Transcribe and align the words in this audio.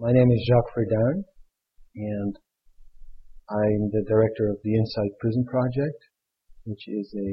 My 0.00 0.12
name 0.12 0.30
is 0.30 0.46
Jacques 0.46 0.70
Verduin, 0.78 1.24
and 1.96 2.38
I'm 3.50 3.90
the 3.90 4.04
director 4.06 4.46
of 4.46 4.58
the 4.62 4.76
Insight 4.76 5.10
Prison 5.18 5.44
Project, 5.50 5.98
which 6.66 6.86
is 6.86 7.12
a, 7.18 7.30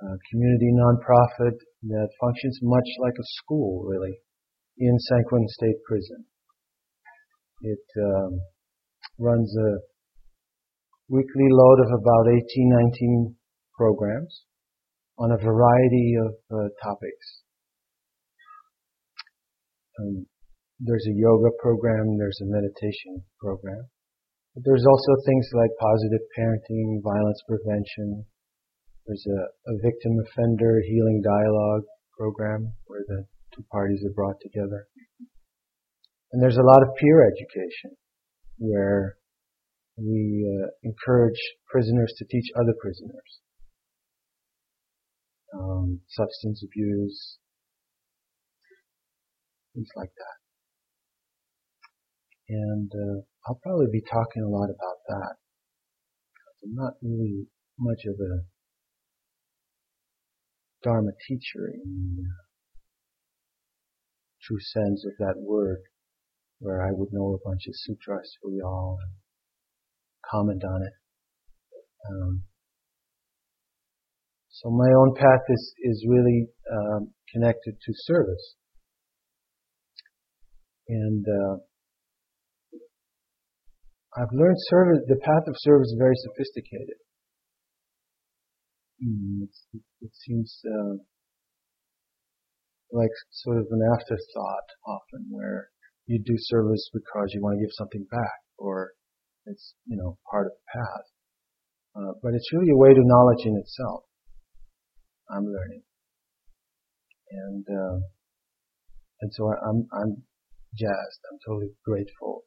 a 0.00 0.16
community 0.32 0.72
nonprofit 0.72 1.60
that 1.92 2.08
functions 2.22 2.58
much 2.62 2.88
like 3.02 3.12
a 3.20 3.28
school, 3.44 3.84
really, 3.84 4.16
in 4.78 4.98
San 4.98 5.24
Quentin 5.28 5.48
State 5.48 5.76
Prison. 5.84 6.24
It 7.60 7.84
um, 8.00 8.40
runs 9.18 9.54
a 9.58 9.76
weekly 11.10 11.48
load 11.50 11.80
of 11.84 12.00
about 12.00 12.32
18, 12.32 12.44
19 12.96 13.36
programs 13.76 14.40
on 15.18 15.32
a 15.32 15.44
variety 15.44 16.14
of 16.16 16.32
uh, 16.50 16.68
topics. 16.82 17.42
Um, 20.00 20.26
there's 20.80 21.06
a 21.08 21.16
yoga 21.16 21.48
program, 21.60 22.18
there's 22.18 22.40
a 22.42 22.48
meditation 22.48 23.24
program. 23.40 23.88
But 24.54 24.64
there's 24.64 24.84
also 24.84 25.12
things 25.24 25.48
like 25.52 25.70
positive 25.80 26.24
parenting, 26.36 27.02
violence 27.02 27.40
prevention. 27.48 28.24
There's 29.06 29.24
a, 29.28 29.72
a 29.72 29.74
victim 29.82 30.18
offender 30.24 30.82
healing 30.84 31.22
dialogue 31.22 31.84
program 32.18 32.72
where 32.86 33.04
the 33.06 33.24
two 33.54 33.64
parties 33.70 34.02
are 34.04 34.14
brought 34.14 34.40
together. 34.40 34.86
And 36.32 36.42
there's 36.42 36.56
a 36.56 36.62
lot 36.66 36.82
of 36.82 36.94
peer 36.96 37.24
education 37.24 37.96
where 38.58 39.16
we 39.96 40.44
uh, 40.44 40.68
encourage 40.82 41.40
prisoners 41.70 42.12
to 42.18 42.24
teach 42.26 42.50
other 42.56 42.74
prisoners. 42.80 43.40
Um, 45.54 46.00
substance 46.08 46.62
abuse, 46.64 47.38
things 49.74 49.88
like 49.96 50.10
that. 50.16 50.45
And 52.48 52.90
uh, 52.94 53.20
I'll 53.46 53.60
probably 53.62 53.86
be 53.90 54.02
talking 54.02 54.42
a 54.42 54.48
lot 54.48 54.70
about 54.70 54.98
that. 55.08 55.34
I'm 56.64 56.74
not 56.74 56.94
really 57.02 57.46
much 57.78 58.04
of 58.06 58.14
a 58.14 58.46
Dharma 60.82 61.10
teacher 61.26 61.66
in 61.74 62.16
the 62.16 62.28
true 64.42 64.60
sense 64.60 65.04
of 65.04 65.12
that 65.18 65.34
word, 65.38 65.78
where 66.60 66.86
I 66.86 66.90
would 66.92 67.08
know 67.12 67.34
a 67.34 67.48
bunch 67.48 67.66
of 67.66 67.74
sutras 67.74 68.36
for 68.40 68.50
y'all 68.52 68.98
and 69.02 69.12
comment 70.30 70.62
on 70.64 70.82
it. 70.82 70.92
Um, 72.08 72.42
so 74.48 74.70
my 74.70 74.88
own 74.98 75.14
path 75.14 75.42
is, 75.48 75.74
is 75.82 76.06
really 76.08 76.46
um, 76.72 77.12
connected 77.32 77.74
to 77.80 77.92
service. 77.94 78.54
And 80.88 81.26
uh, 81.26 81.56
I've 84.16 84.32
learned 84.32 84.56
service, 84.72 85.04
the 85.08 85.20
path 85.20 85.44
of 85.46 85.54
service 85.58 85.88
is 85.88 85.96
very 85.98 86.16
sophisticated. 86.16 86.96
Mm, 88.96 89.44
it 90.00 90.12
seems 90.24 90.56
uh, 90.64 90.96
like 92.92 93.12
sort 93.30 93.58
of 93.58 93.66
an 93.70 93.82
afterthought 93.92 94.68
often, 94.86 95.28
where 95.28 95.68
you 96.06 96.22
do 96.24 96.32
service 96.38 96.88
because 96.94 97.28
you 97.34 97.42
want 97.42 97.58
to 97.58 97.60
give 97.60 97.76
something 97.76 98.06
back, 98.10 98.40
or 98.56 98.92
it's 99.44 99.74
you 99.84 99.98
know 99.98 100.16
part 100.30 100.46
of 100.46 100.52
the 100.52 100.80
path. 100.80 101.06
Uh, 101.94 102.12
but 102.22 102.32
it's 102.32 102.50
really 102.54 102.72
a 102.72 102.76
way 102.76 102.94
to 102.94 103.04
knowledge 103.04 103.44
in 103.44 103.56
itself. 103.56 104.04
I'm 105.30 105.44
learning, 105.44 105.82
and 107.32 107.66
uh, 107.68 107.98
and 109.20 109.30
so 109.34 109.44
I, 109.52 109.68
I'm 109.68 109.86
I'm 109.92 110.22
jazzed. 110.72 111.20
I'm 111.30 111.38
totally 111.46 111.72
grateful 111.84 112.44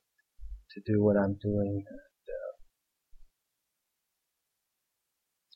to 0.73 0.81
do 0.85 1.03
what 1.03 1.15
I'm 1.17 1.35
doing. 1.41 1.83
And, 1.87 2.23
uh, 2.29 2.53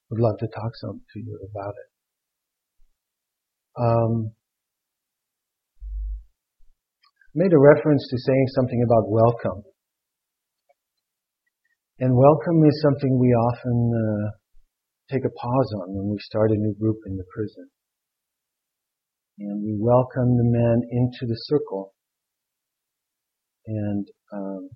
would 0.09 0.19
love 0.21 0.37
to 0.39 0.47
talk 0.47 0.71
some 0.81 1.01
to 1.13 1.19
you 1.19 1.39
about 1.49 1.73
it. 1.73 1.89
Um, 3.75 4.31
made 7.33 7.53
a 7.53 7.57
reference 7.57 8.07
to 8.09 8.17
saying 8.17 8.47
something 8.55 8.83
about 8.85 9.09
welcome. 9.09 9.63
And 11.99 12.15
welcome 12.15 12.63
is 12.65 12.81
something 12.81 13.17
we 13.19 13.33
often 13.33 13.91
uh, 13.93 14.29
take 15.09 15.25
a 15.25 15.29
pause 15.29 15.73
on 15.81 15.95
when 15.95 16.11
we 16.11 16.17
start 16.19 16.51
a 16.51 16.55
new 16.55 16.75
group 16.79 16.97
in 17.07 17.17
the 17.17 17.25
prison. 17.33 17.69
And 19.39 19.63
we 19.63 19.75
welcome 19.79 20.37
the 20.37 20.45
men 20.45 20.81
into 20.91 21.25
the 21.25 21.37
circle. 21.49 21.93
And 23.65 24.07
um, 24.31 24.69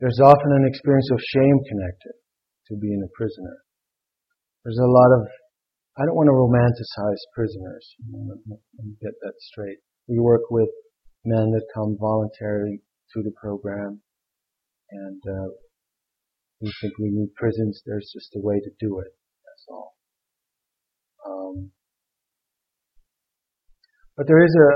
There's 0.00 0.20
often 0.22 0.52
an 0.54 0.66
experience 0.66 1.10
of 1.10 1.18
shame 1.34 1.58
connected 1.66 2.14
to 2.68 2.76
being 2.78 3.02
a 3.02 3.10
prisoner. 3.18 3.56
There's 4.64 4.78
a 4.78 4.86
lot 4.86 5.10
of, 5.18 5.26
I 5.98 6.06
don't 6.06 6.14
want 6.14 6.30
to 6.30 6.38
romanticize 6.38 7.18
prisoners. 7.34 7.84
Let 8.12 8.38
me 8.86 8.94
get 9.02 9.14
that 9.22 9.34
straight. 9.50 9.78
We 10.06 10.20
work 10.20 10.42
with 10.50 10.68
men 11.24 11.50
that 11.50 11.66
come 11.74 11.96
voluntarily 11.98 12.80
to 13.14 13.22
the 13.22 13.32
program 13.40 14.00
and 14.90 15.20
uh, 15.26 15.48
we 16.60 16.72
think 16.80 16.94
we 16.98 17.10
need 17.10 17.34
prisons. 17.34 17.82
There's 17.84 18.10
just 18.14 18.34
a 18.36 18.40
way 18.40 18.60
to 18.60 18.70
do 18.78 19.00
it. 19.00 19.12
That's 19.44 19.66
all. 19.70 19.96
Um, 21.26 21.70
but 24.16 24.26
there 24.26 24.44
is 24.44 24.54
a, 24.54 24.70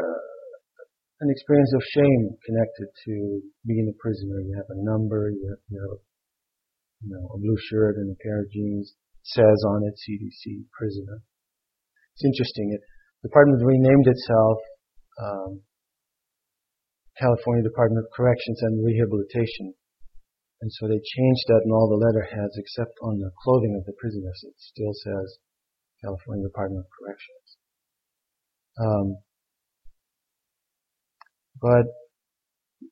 an 1.22 1.30
experience 1.30 1.70
of 1.70 1.82
shame 1.94 2.34
connected 2.42 2.88
to 3.06 3.14
being 3.62 3.86
a 3.86 3.96
prisoner. 4.02 4.42
You 4.42 4.58
have 4.58 4.70
a 4.74 4.82
number, 4.82 5.30
you 5.30 5.46
have, 5.46 5.62
you 5.70 7.10
know, 7.14 7.24
a 7.30 7.38
blue 7.38 7.58
shirt 7.70 7.94
and 7.96 8.10
a 8.10 8.18
pair 8.18 8.42
of 8.42 8.50
jeans. 8.50 8.94
Says 9.22 9.62
on 9.70 9.86
it 9.86 9.94
CDC 10.02 10.66
prisoner. 10.74 11.22
It's 12.18 12.26
interesting. 12.26 12.74
It, 12.74 12.82
the 13.22 13.30
department 13.30 13.62
renamed 13.62 14.10
itself 14.10 14.58
um, 15.22 15.62
California 17.22 17.62
Department 17.62 18.02
of 18.02 18.10
Corrections 18.10 18.58
and 18.66 18.82
Rehabilitation. 18.82 19.78
And 20.58 20.70
so 20.74 20.90
they 20.90 20.98
changed 20.98 21.46
that 21.54 21.62
in 21.62 21.70
all 21.70 21.86
the 21.86 22.02
letterheads 22.02 22.58
except 22.58 22.98
on 22.98 23.22
the 23.22 23.30
clothing 23.46 23.78
of 23.78 23.86
the 23.86 23.94
prisoners. 23.94 24.42
It 24.42 24.58
still 24.58 24.94
says 25.06 25.38
California 26.02 26.50
Department 26.50 26.82
of 26.82 26.90
Corrections. 26.90 27.46
Um, 28.74 29.06
but 31.62 31.86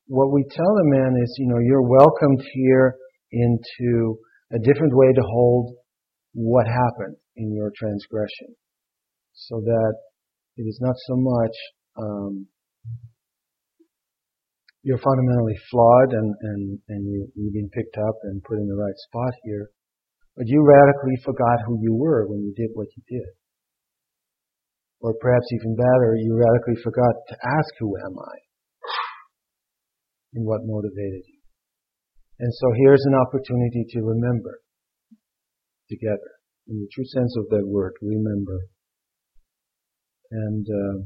what 0.06 0.32
we 0.32 0.44
tell 0.50 0.74
the 0.76 0.90
men 0.96 1.20
is, 1.22 1.34
you 1.38 1.48
know, 1.48 1.58
you're 1.58 1.82
welcomed 1.82 2.40
here 2.54 2.94
into 3.32 4.16
a 4.52 4.58
different 4.58 4.94
way 4.94 5.12
to 5.12 5.22
hold 5.22 5.74
what 6.34 6.66
happened 6.66 7.16
in 7.36 7.52
your 7.52 7.72
transgression. 7.76 8.54
So 9.34 9.60
that 9.60 9.94
it 10.56 10.62
is 10.62 10.78
not 10.80 10.94
so 11.06 11.14
much 11.16 11.56
um, 11.98 12.46
you're 14.82 14.98
fundamentally 14.98 15.56
flawed 15.70 16.12
and, 16.12 16.34
and, 16.40 16.78
and 16.88 17.02
you, 17.06 17.28
you've 17.36 17.52
been 17.52 17.68
picked 17.68 17.96
up 17.98 18.16
and 18.24 18.42
put 18.42 18.56
in 18.56 18.66
the 18.66 18.76
right 18.76 18.96
spot 18.96 19.32
here, 19.44 19.68
but 20.36 20.46
you 20.46 20.64
radically 20.64 21.16
forgot 21.24 21.60
who 21.66 21.78
you 21.82 21.94
were 21.94 22.26
when 22.26 22.40
you 22.40 22.54
did 22.56 22.70
what 22.72 22.88
you 22.96 23.02
did. 23.08 23.28
Or 25.00 25.14
perhaps 25.20 25.46
even 25.60 25.76
better, 25.76 26.16
you 26.16 26.36
radically 26.36 26.80
forgot 26.82 27.14
to 27.28 27.36
ask, 27.44 27.68
who 27.78 27.96
am 28.06 28.16
I? 28.18 28.49
In 30.34 30.44
what 30.44 30.60
motivated 30.64 31.22
you. 31.26 31.40
And 32.38 32.52
so 32.54 32.66
here's 32.76 33.04
an 33.04 33.14
opportunity 33.14 33.84
to 33.90 34.00
remember 34.00 34.60
together, 35.90 36.40
in 36.68 36.80
the 36.80 36.88
true 36.94 37.04
sense 37.04 37.34
of 37.36 37.48
that 37.50 37.66
word, 37.66 37.92
remember. 38.00 38.66
And 40.30 40.66
uh, 40.66 40.96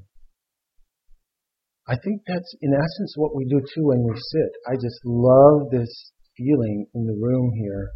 I 1.89 1.97
think 1.97 2.23
that's 2.27 2.55
in 2.63 2.73
essence 2.73 3.15
what 3.17 3.35
we 3.35 3.47
do 3.47 3.61
too 3.61 3.85
when 3.89 4.05
we 4.05 4.15
sit. 4.15 4.53
I 4.69 4.75
just 4.77 5.01
love 5.05 5.71
this 5.71 6.13
feeling 6.37 6.87
in 6.95 7.07
the 7.07 7.19
room 7.19 7.53
here 7.57 7.91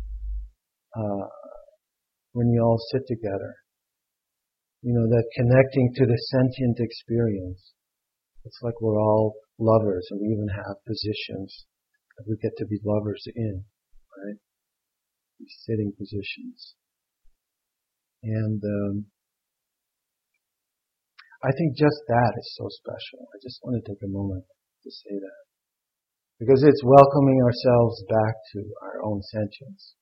uh, 0.96 1.26
when 2.32 2.48
you 2.50 2.60
all 2.62 2.80
sit 2.92 3.02
together. 3.06 3.54
You 4.82 4.94
know, 4.94 5.06
that 5.08 5.24
connecting 5.36 5.92
to 5.96 6.06
the 6.06 6.18
sentient 6.30 6.78
experience. 6.80 7.72
It's 8.44 8.58
like 8.62 8.80
we're 8.80 9.00
all 9.00 9.34
lovers, 9.58 10.06
and 10.10 10.20
we 10.20 10.32
even 10.32 10.48
have 10.48 10.86
positions 10.86 11.66
that 12.16 12.26
we 12.26 12.38
get 12.38 12.56
to 12.58 12.66
be 12.66 12.78
lovers 12.84 13.22
in, 13.34 13.64
right? 14.16 14.38
These 15.38 15.54
sitting 15.66 15.92
positions. 15.98 16.74
And 18.22 18.62
um, 18.62 19.06
I 21.42 21.50
think 21.54 21.78
just 21.78 22.02
that 22.08 22.32
is 22.38 22.48
so 22.58 22.66
special. 22.70 23.26
I 23.30 23.38
just 23.42 23.60
want 23.62 23.78
to 23.78 23.86
take 23.86 24.02
a 24.02 24.10
moment 24.10 24.44
to 24.82 24.90
say 24.90 25.14
that. 25.14 25.42
Because 26.38 26.62
it's 26.62 26.82
welcoming 26.86 27.38
ourselves 27.42 28.02
back 28.08 28.34
to 28.54 28.60
our 28.82 29.02
own 29.04 29.22
sentience. 29.22 29.94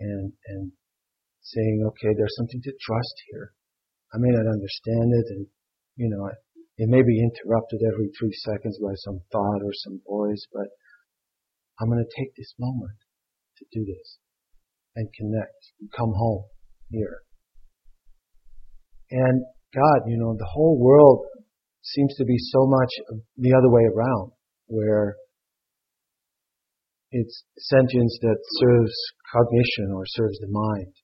And, 0.00 0.32
and 0.48 0.72
saying, 1.42 1.82
okay, 1.90 2.14
there's 2.14 2.38
something 2.38 2.62
to 2.62 2.74
trust 2.78 3.16
here. 3.30 3.54
I 4.14 4.18
may 4.18 4.30
not 4.30 4.46
understand 4.46 5.08
it 5.10 5.26
and, 5.34 5.46
you 5.96 6.08
know, 6.10 6.30
It 6.78 6.88
may 6.88 7.02
be 7.02 7.20
interrupted 7.20 7.80
every 7.86 8.10
three 8.18 8.32
seconds 8.32 8.78
by 8.82 8.94
some 8.96 9.20
thought 9.30 9.60
or 9.62 9.72
some 9.72 10.00
voice, 10.06 10.46
but 10.52 10.68
I'm 11.78 11.88
going 11.88 12.04
to 12.04 12.16
take 12.18 12.34
this 12.36 12.54
moment 12.58 12.96
to 13.58 13.64
do 13.72 13.84
this 13.84 14.18
and 14.96 15.08
connect 15.18 15.72
and 15.80 15.90
come 15.92 16.12
home 16.16 16.44
here. 16.90 17.20
And 19.10 19.44
God, 19.74 20.08
you 20.08 20.18
know, 20.18 20.34
the 20.38 20.48
whole 20.50 20.78
world 20.80 21.26
seems 21.82 22.14
to 22.16 22.24
be 22.24 22.36
so 22.38 22.66
much 22.66 22.90
the 23.36 23.54
other 23.56 23.70
way 23.70 23.82
around, 23.84 24.32
where 24.66 25.16
it's 27.10 27.44
sentience 27.58 28.18
that 28.22 28.38
serves 28.60 28.94
cognition 29.30 29.92
or 29.94 30.04
serves 30.06 30.38
the 30.38 30.48
mind. 30.48 30.94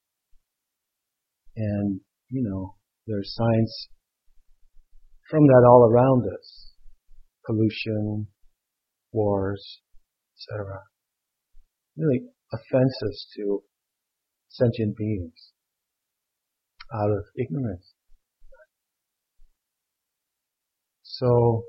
And, 1.56 2.00
you 2.30 2.42
know, 2.48 2.76
there's 3.06 3.34
signs 3.34 3.88
from 5.28 5.46
that 5.46 5.66
all 5.68 5.88
around 5.90 6.24
us. 6.26 6.72
Pollution, 7.46 8.28
wars, 9.12 9.80
etc. 10.36 10.80
Really 11.96 12.22
offenses 12.52 13.26
to 13.36 13.62
sentient 14.48 14.96
beings 14.96 15.52
out 16.94 17.10
of 17.10 17.24
ignorance. 17.36 17.92
So, 21.02 21.64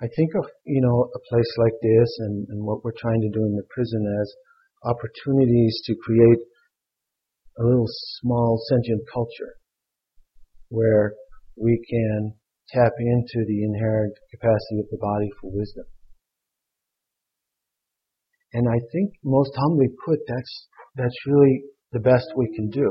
I 0.00 0.06
think 0.16 0.30
of, 0.38 0.48
you 0.64 0.80
know, 0.80 1.10
a 1.14 1.20
place 1.28 1.52
like 1.58 1.74
this 1.82 2.08
and, 2.20 2.46
and 2.48 2.64
what 2.64 2.84
we're 2.84 2.96
trying 2.96 3.20
to 3.20 3.28
do 3.28 3.44
in 3.44 3.56
the 3.56 3.66
prison 3.68 4.06
as 4.22 4.34
opportunities 4.84 5.82
to 5.86 5.94
create 6.02 6.40
a 7.58 7.62
little 7.64 7.88
small 8.20 8.62
sentient 8.68 9.02
culture 9.12 9.59
where 10.70 11.14
we 11.60 11.78
can 11.88 12.34
tap 12.70 12.92
into 12.98 13.44
the 13.46 13.64
inherent 13.64 14.14
capacity 14.30 14.78
of 14.80 14.88
the 14.90 14.98
body 14.98 15.28
for 15.40 15.50
wisdom. 15.52 15.84
And 18.52 18.66
I 18.68 18.78
think 18.92 19.12
most 19.22 19.52
humbly 19.56 19.88
put, 20.06 20.18
that's, 20.26 20.68
that's 20.96 21.26
really 21.26 21.62
the 21.92 22.00
best 22.00 22.26
we 22.36 22.50
can 22.54 22.70
do. 22.70 22.88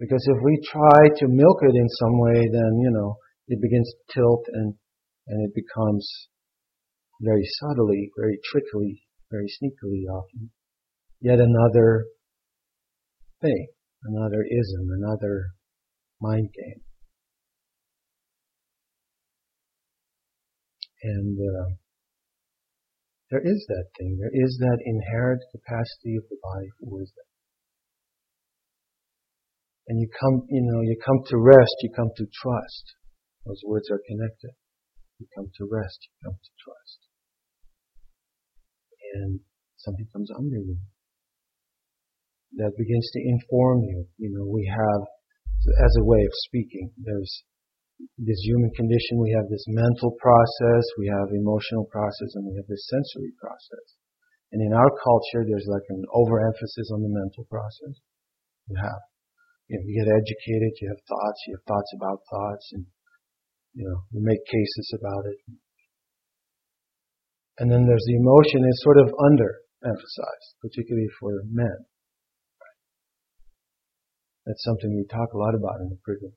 Because 0.00 0.24
if 0.28 0.38
we 0.42 0.60
try 0.70 1.08
to 1.16 1.26
milk 1.28 1.58
it 1.62 1.74
in 1.74 1.88
some 1.88 2.18
way, 2.18 2.40
then, 2.50 2.80
you 2.80 2.90
know, 2.92 3.16
it 3.48 3.60
begins 3.60 3.90
to 3.92 4.14
tilt 4.14 4.44
and, 4.52 4.74
and 5.28 5.48
it 5.48 5.54
becomes 5.54 6.08
very 7.20 7.44
subtly, 7.60 8.10
very 8.18 8.38
trickily, 8.52 9.02
very 9.30 9.46
sneakily 9.46 10.04
often. 10.10 10.50
Yet 11.20 11.38
another 11.38 12.06
thing, 13.40 13.68
another 14.04 14.42
ism, 14.42 14.88
another 14.90 15.52
mind 16.22 16.48
game. 16.54 16.82
And 21.02 21.34
uh, 21.34 21.74
there 23.30 23.42
is 23.42 23.66
that 23.66 23.86
thing. 23.98 24.22
There 24.22 24.30
is 24.30 24.56
that 24.62 24.78
inherent 24.86 25.42
capacity 25.50 26.14
of 26.14 26.24
the 26.30 26.38
body 26.38 26.70
for 26.78 26.94
wisdom. 26.94 27.26
And 29.88 29.98
you 29.98 30.08
come, 30.14 30.46
you 30.48 30.62
know, 30.62 30.80
you 30.86 30.94
come 31.04 31.18
to 31.26 31.36
rest, 31.42 31.74
you 31.82 31.90
come 31.90 32.14
to 32.14 32.26
trust. 32.30 32.84
Those 33.44 33.60
words 33.66 33.90
are 33.90 33.98
connected. 34.06 34.54
You 35.18 35.26
come 35.34 35.50
to 35.58 35.64
rest, 35.66 35.98
you 36.06 36.14
come 36.22 36.38
to 36.38 36.52
trust. 36.62 36.98
And 39.14 39.40
something 39.76 40.06
comes 40.12 40.30
under 40.30 40.62
you 40.62 40.78
that 42.56 42.78
begins 42.78 43.10
to 43.12 43.20
inform 43.26 43.82
you. 43.82 44.06
You 44.18 44.30
know, 44.36 44.46
we 44.46 44.70
have 44.70 45.02
as 45.84 45.94
a 45.98 46.04
way 46.04 46.22
of 46.22 46.34
speaking. 46.48 46.90
There's 46.98 47.32
this 48.18 48.40
human 48.42 48.70
condition, 48.74 49.22
we 49.22 49.34
have 49.38 49.46
this 49.46 49.64
mental 49.68 50.10
process, 50.18 50.84
we 50.98 51.06
have 51.06 51.30
emotional 51.30 51.86
process, 51.86 52.34
and 52.34 52.46
we 52.50 52.56
have 52.58 52.66
this 52.66 52.86
sensory 52.90 53.30
process. 53.38 53.86
And 54.50 54.60
in 54.60 54.74
our 54.74 54.90
culture, 54.90 55.46
there's 55.46 55.70
like 55.70 55.86
an 55.88 56.02
overemphasis 56.12 56.90
on 56.92 57.00
the 57.00 57.14
mental 57.14 57.46
process. 57.48 57.94
You 58.68 58.76
have, 58.76 59.02
you 59.70 59.78
know, 59.78 59.84
you 59.86 59.94
get 60.02 60.10
educated, 60.12 60.76
you 60.82 60.88
have 60.90 61.02
thoughts, 61.08 61.38
you 61.46 61.54
have 61.56 61.66
thoughts 61.70 61.90
about 61.96 62.18
thoughts, 62.28 62.66
and, 62.74 62.84
you 63.72 63.84
know, 63.86 64.02
you 64.12 64.20
make 64.20 64.44
cases 64.44 64.86
about 64.98 65.24
it. 65.30 65.38
And 67.58 67.70
then 67.70 67.86
there's 67.86 68.04
the 68.08 68.18
emotion 68.18 68.66
is 68.66 68.82
sort 68.82 68.98
of 68.98 69.14
underemphasized, 69.14 70.50
particularly 70.60 71.08
for 71.20 71.44
men. 71.48 71.86
That's 74.46 74.64
something 74.64 74.96
we 74.96 75.06
talk 75.06 75.32
a 75.32 75.38
lot 75.38 75.54
about 75.54 75.80
in 75.80 75.88
the 75.88 75.98
prison 76.02 76.32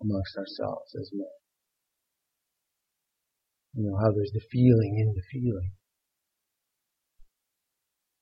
amongst 0.00 0.36
ourselves 0.36 0.94
as 0.98 1.10
men. 1.12 1.36
You 3.74 3.90
know, 3.90 3.96
how 3.98 4.12
there's 4.12 4.32
the 4.32 4.46
feeling 4.50 4.96
in 4.98 5.12
the 5.12 5.22
feeling. 5.30 5.72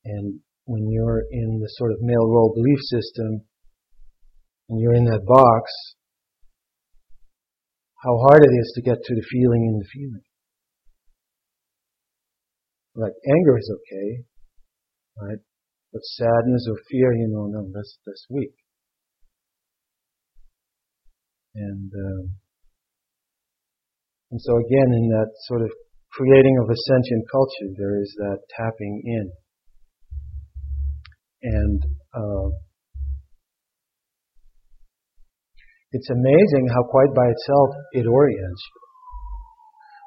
And 0.05 0.41
when 0.67 0.91
you're 0.91 1.23
in 1.31 1.61
the 1.61 1.69
sort 1.79 1.93
of 1.93 1.99
male 2.01 2.27
role 2.27 2.53
belief 2.55 2.81
system 2.81 3.43
and 4.69 4.81
you're 4.81 4.95
in 4.95 5.05
that 5.05 5.25
box, 5.25 5.71
how 8.03 8.19
hard 8.29 8.43
it 8.43 8.53
is 8.53 8.73
to 8.75 8.83
get 8.83 8.99
to 9.03 9.15
the 9.15 9.27
feeling 9.31 9.67
in 9.71 9.79
the 9.79 9.87
feeling. 9.93 10.25
Like 12.97 13.15
anger 13.27 13.59
is 13.59 13.71
okay, 13.71 14.25
right? 15.21 15.39
But 15.93 16.03
sadness 16.03 16.67
or 16.69 16.77
fear, 16.91 17.15
you 17.15 17.29
know, 17.29 17.47
no, 17.47 17.71
that's 17.73 17.99
that's 18.05 18.27
weak. 18.29 18.55
And, 21.55 21.91
um, 21.95 22.35
and 24.31 24.41
so 24.43 24.59
again, 24.59 24.91
in 24.91 25.07
that 25.15 25.31
sort 25.47 25.63
of 25.63 25.71
creating 26.11 26.59
of 26.63 26.71
a 26.71 26.79
sentient 26.91 27.25
culture, 27.31 27.71
there 27.79 28.03
is 28.03 28.11
that 28.19 28.39
tapping 28.51 29.03
in. 29.05 29.27
And 31.43 31.81
uh, 32.15 32.49
it's 35.93 36.11
amazing 36.11 36.67
how 36.75 36.83
quite 36.91 37.15
by 37.15 37.27
itself 37.31 37.71
it 37.93 38.07
orients 38.07 38.63
you. 38.63 38.81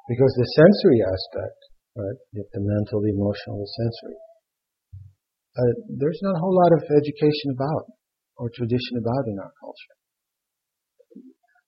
Because 0.10 0.34
the 0.36 0.48
sensory 0.56 1.00
aspect, 1.04 1.60
right, 1.96 2.20
the 2.32 2.64
mental, 2.64 3.04
the 3.04 3.12
emotional, 3.12 3.60
the 3.60 3.72
sensory, 3.76 4.20
uh, 5.56 5.74
there's 6.00 6.20
not 6.24 6.36
a 6.36 6.40
whole 6.40 6.56
lot 6.56 6.72
of 6.76 6.84
education 6.92 7.56
about 7.56 7.92
or 8.38 8.50
tradition 8.56 9.00
about 9.00 9.28
in 9.28 9.40
our 9.40 9.52
culture 9.60 9.98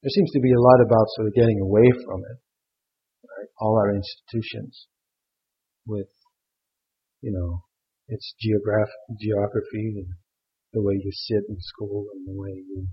there 0.02 0.16
seems 0.16 0.32
to 0.32 0.40
be 0.40 0.54
a 0.54 0.62
lot 0.62 0.80
about 0.80 1.12
sort 1.16 1.28
of 1.28 1.34
getting 1.34 1.60
away 1.60 1.88
from 2.06 2.24
it. 2.24 2.40
Right? 3.28 3.50
All 3.60 3.76
our 3.76 3.96
institutions 3.96 4.88
with, 5.86 6.08
you 7.22 7.32
know, 7.32 7.64
its 8.08 8.34
geograph- 8.40 8.96
geography 9.20 10.00
and 10.00 10.16
the 10.72 10.82
way 10.82 10.94
you 10.96 11.12
sit 11.12 11.44
in 11.50 11.60
school 11.60 12.06
and 12.14 12.28
the 12.28 12.40
way 12.40 12.54
you 12.56 12.88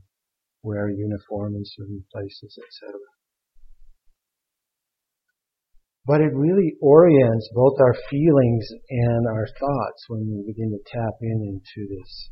wear 0.62 0.88
a 0.88 0.96
uniform 0.96 1.54
in 1.54 1.62
certain 1.64 2.04
places, 2.12 2.58
etc. 2.58 2.98
But 6.06 6.20
it 6.20 6.34
really 6.34 6.74
orients 6.80 7.48
both 7.54 7.78
our 7.80 7.94
feelings 8.10 8.66
and 8.90 9.26
our 9.28 9.46
thoughts 9.46 10.00
when 10.08 10.26
we 10.26 10.52
begin 10.52 10.70
to 10.70 10.90
tap 10.90 11.14
in 11.20 11.60
into 11.60 11.88
this 11.88 12.30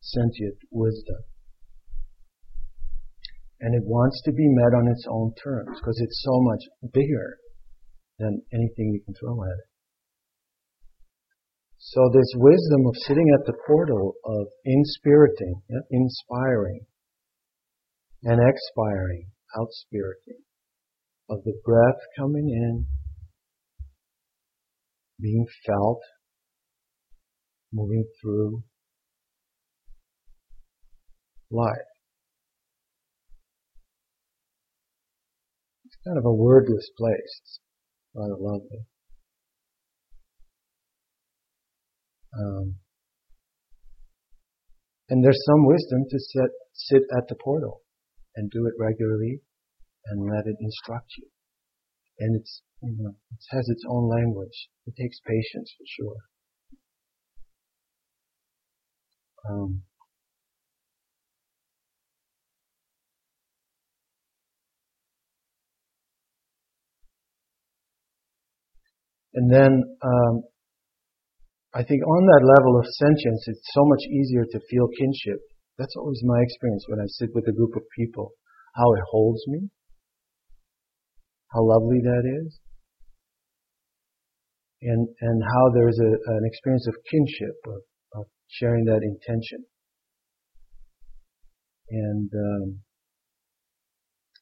sentient 0.00 0.58
wisdom 0.70 1.22
and 3.62 3.76
it 3.76 3.82
wants 3.86 4.20
to 4.24 4.32
be 4.32 4.48
met 4.48 4.74
on 4.76 4.88
its 4.88 5.06
own 5.08 5.32
terms 5.42 5.78
because 5.78 5.98
it's 6.02 6.22
so 6.24 6.40
much 6.42 6.92
bigger 6.92 7.38
than 8.18 8.42
anything 8.52 8.90
you 8.90 9.00
can 9.04 9.14
throw 9.14 9.40
at 9.44 9.54
it. 9.54 9.68
So 11.78 12.10
this 12.12 12.32
wisdom 12.34 12.86
of 12.86 12.94
sitting 13.06 13.26
at 13.38 13.46
the 13.46 13.54
portal 13.66 14.14
of 14.24 14.46
inspiriting, 14.66 15.62
inspiring, 15.90 16.86
and 18.24 18.40
expiring, 18.40 19.30
outspiriting, 19.56 20.42
of 21.30 21.44
the 21.44 21.54
breath 21.64 22.00
coming 22.18 22.48
in, 22.48 22.86
being 25.20 25.46
felt, 25.66 26.00
moving 27.72 28.04
through 28.20 28.64
life. 31.50 31.91
Kind 36.04 36.18
of 36.18 36.24
a 36.24 36.32
wordless 36.32 36.90
place. 36.96 37.40
It's 37.42 37.60
rather 38.14 38.36
lovely. 38.38 38.86
Um, 42.38 42.76
and 45.08 45.22
there's 45.22 45.44
some 45.44 45.66
wisdom 45.66 46.04
to 46.08 46.18
sit, 46.18 46.50
sit 46.72 47.02
at 47.16 47.28
the 47.28 47.36
portal 47.36 47.82
and 48.34 48.50
do 48.50 48.66
it 48.66 48.72
regularly 48.78 49.40
and 50.06 50.24
let 50.24 50.46
it 50.46 50.56
instruct 50.60 51.12
you. 51.18 51.28
And 52.18 52.40
it's, 52.40 52.62
you 52.82 52.96
know, 52.98 53.14
it 53.30 53.56
has 53.56 53.68
its 53.68 53.84
own 53.88 54.08
language. 54.08 54.68
It 54.86 54.94
takes 54.96 55.20
patience 55.26 55.74
for 55.76 55.84
sure. 55.86 56.16
Um, 59.50 59.82
And 69.34 69.50
then, 69.50 69.72
um, 70.02 70.42
I 71.74 71.82
think 71.82 72.04
on 72.04 72.22
that 72.26 72.44
level 72.44 72.78
of 72.78 72.86
sentience, 73.00 73.44
it's 73.48 73.64
so 73.72 73.84
much 73.86 74.04
easier 74.04 74.44
to 74.44 74.60
feel 74.68 74.88
kinship. 74.98 75.40
That's 75.78 75.96
always 75.96 76.20
my 76.24 76.36
experience 76.42 76.84
when 76.88 77.00
I 77.00 77.08
sit 77.08 77.30
with 77.34 77.48
a 77.48 77.56
group 77.56 77.74
of 77.76 77.82
people. 77.96 78.32
How 78.74 78.92
it 78.92 79.00
holds 79.10 79.40
me. 79.48 79.70
How 81.48 81.64
lovely 81.64 82.00
that 82.02 82.24
is. 82.44 82.58
And, 84.82 85.08
and 85.20 85.42
how 85.42 85.64
there's 85.74 85.98
a, 85.98 86.12
an 86.36 86.42
experience 86.44 86.86
of 86.88 86.94
kinship, 87.10 87.56
of, 87.66 87.80
of 88.20 88.24
sharing 88.48 88.84
that 88.86 89.00
intention. 89.02 89.64
And, 91.88 92.30
um, 92.34 92.82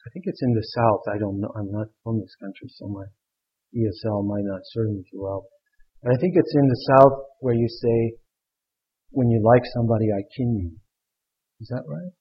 I 0.01 0.09
think 0.13 0.25
it's 0.27 0.43
in 0.43 0.55
the 0.55 0.65
South. 0.65 1.03
I 1.13 1.19
don't 1.19 1.41
know. 1.41 1.53
I'm 1.55 1.71
not 1.71 1.89
from 2.03 2.21
this 2.21 2.35
country, 2.41 2.69
so 2.73 2.89
my 2.89 3.05
ESL 3.75 4.27
might 4.27 4.45
not 4.45 4.61
serve 4.73 4.91
me 4.91 5.05
too 5.11 5.23
well. 5.23 5.47
But 6.03 6.15
I 6.15 6.17
think 6.21 6.35
it's 6.37 6.55
in 6.55 6.67
the 6.67 6.81
South 6.97 7.23
where 7.41 7.55
you 7.55 7.69
say, 7.69 8.17
when 9.11 9.31
you 9.31 9.43
like 9.45 9.63
somebody, 9.75 10.07
I 10.11 10.23
kin 10.37 10.57
you. 10.57 10.73
Is 11.61 11.69
that 11.69 11.85
right? 11.87 12.13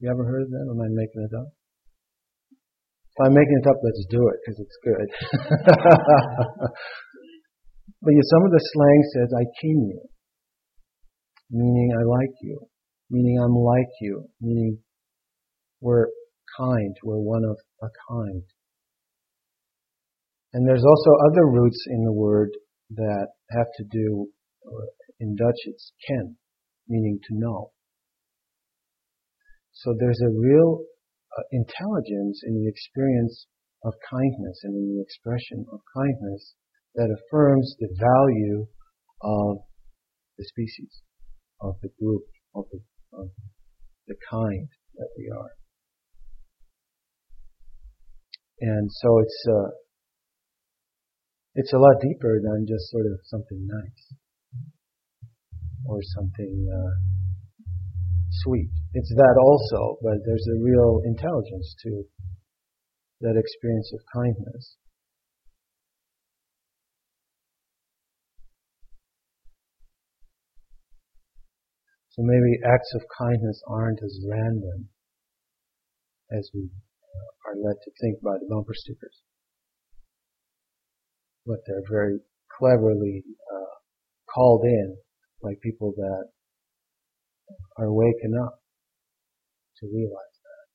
You 0.00 0.10
ever 0.10 0.24
heard 0.24 0.42
of 0.42 0.50
that? 0.50 0.66
Am 0.68 0.80
I 0.80 0.88
making 0.90 1.22
it 1.24 1.34
up? 1.36 1.48
If 3.16 3.26
I'm 3.26 3.32
making 3.32 3.60
it 3.62 3.68
up, 3.68 3.76
let's 3.82 4.04
do 4.10 4.28
it 4.28 4.40
because 4.44 4.60
it's 4.60 4.78
good. 4.84 5.08
but 8.02 8.12
yeah, 8.12 8.26
some 8.28 8.44
of 8.44 8.52
the 8.52 8.60
slang 8.60 9.02
says, 9.14 9.32
I 9.32 9.44
kin 9.60 9.88
you. 9.88 10.02
Meaning 11.50 11.96
I 11.98 12.02
like 12.04 12.34
you. 12.42 12.58
Meaning 13.08 13.38
I'm 13.40 13.54
like 13.54 13.88
you. 14.00 14.28
Meaning 14.40 14.78
we're 15.80 16.08
kind. 16.58 16.94
We're 17.04 17.18
one 17.20 17.44
of 17.44 17.56
a 17.82 17.88
kind. 18.10 18.42
And 20.52 20.66
there's 20.66 20.84
also 20.84 21.10
other 21.30 21.46
roots 21.46 21.84
in 21.90 22.04
the 22.04 22.12
word 22.12 22.50
that 22.90 23.28
have 23.50 23.66
to 23.76 23.84
do, 23.90 24.28
uh, 24.66 24.86
in 25.20 25.34
Dutch 25.36 25.60
it's 25.64 25.92
ken, 26.06 26.36
meaning 26.88 27.18
to 27.28 27.34
know. 27.34 27.72
So 29.72 29.94
there's 29.98 30.20
a 30.22 30.32
real 30.32 30.80
uh, 31.36 31.42
intelligence 31.52 32.42
in 32.46 32.54
the 32.54 32.68
experience 32.68 33.46
of 33.84 33.92
kindness 34.10 34.60
and 34.64 34.74
in 34.74 34.96
the 34.96 35.02
expression 35.02 35.66
of 35.70 35.80
kindness 35.94 36.54
that 36.94 37.12
affirms 37.12 37.76
the 37.78 37.88
value 37.92 38.66
of 39.22 39.58
the 40.38 40.44
species, 40.44 41.02
of 41.60 41.74
the 41.82 41.90
group, 42.00 42.22
of 42.54 42.64
the, 42.72 42.80
of 43.12 43.28
the 44.08 44.14
kind 44.30 44.68
that 44.94 45.08
we 45.18 45.30
are. 45.36 45.50
And 48.60 48.90
so 48.90 49.18
it's, 49.18 49.44
uh, 49.50 49.70
it's 51.56 51.72
a 51.72 51.78
lot 51.78 51.96
deeper 52.02 52.38
than 52.44 52.68
just 52.68 52.90
sort 52.92 53.06
of 53.06 53.18
something 53.24 53.66
nice 53.66 54.04
or 55.88 56.00
something 56.02 56.68
uh, 56.68 56.94
sweet. 58.44 58.68
It's 58.92 59.12
that 59.16 59.36
also, 59.40 59.96
but 60.02 60.20
there's 60.26 60.46
a 60.52 60.60
real 60.62 61.00
intelligence 61.04 61.74
to 61.82 62.04
that 63.22 63.40
experience 63.40 63.90
of 63.94 64.00
kindness. 64.12 64.76
So 72.10 72.22
maybe 72.22 72.60
acts 72.64 72.92
of 72.94 73.02
kindness 73.16 73.62
aren't 73.66 74.00
as 74.04 74.20
random 74.28 74.88
as 76.32 76.50
we 76.52 76.68
are 77.48 77.56
led 77.56 77.76
to 77.84 77.90
think 78.00 78.20
by 78.20 78.36
the 78.40 78.46
bumper 78.48 78.74
stickers 78.74 79.22
but 81.46 81.58
they're 81.66 81.82
very 81.88 82.18
cleverly 82.58 83.22
uh, 83.54 83.74
called 84.32 84.64
in 84.64 84.96
by 85.42 85.52
people 85.62 85.92
that 85.96 86.24
are 87.78 87.92
waking 87.92 88.34
up 88.44 88.60
to 89.78 89.86
realize 89.86 90.36
that. 90.42 90.66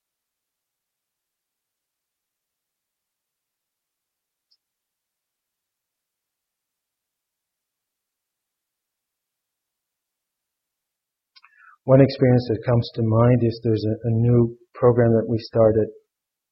One 11.84 12.00
experience 12.00 12.48
that 12.50 12.63
comes 12.66 12.90
to 12.96 13.01
mind 13.04 13.44
is 13.44 13.60
there's 13.63 13.84
a, 13.84 14.08
a 14.08 14.12
new 14.12 14.56
program 14.75 15.12
that 15.13 15.28
we 15.28 15.38
started 15.40 15.88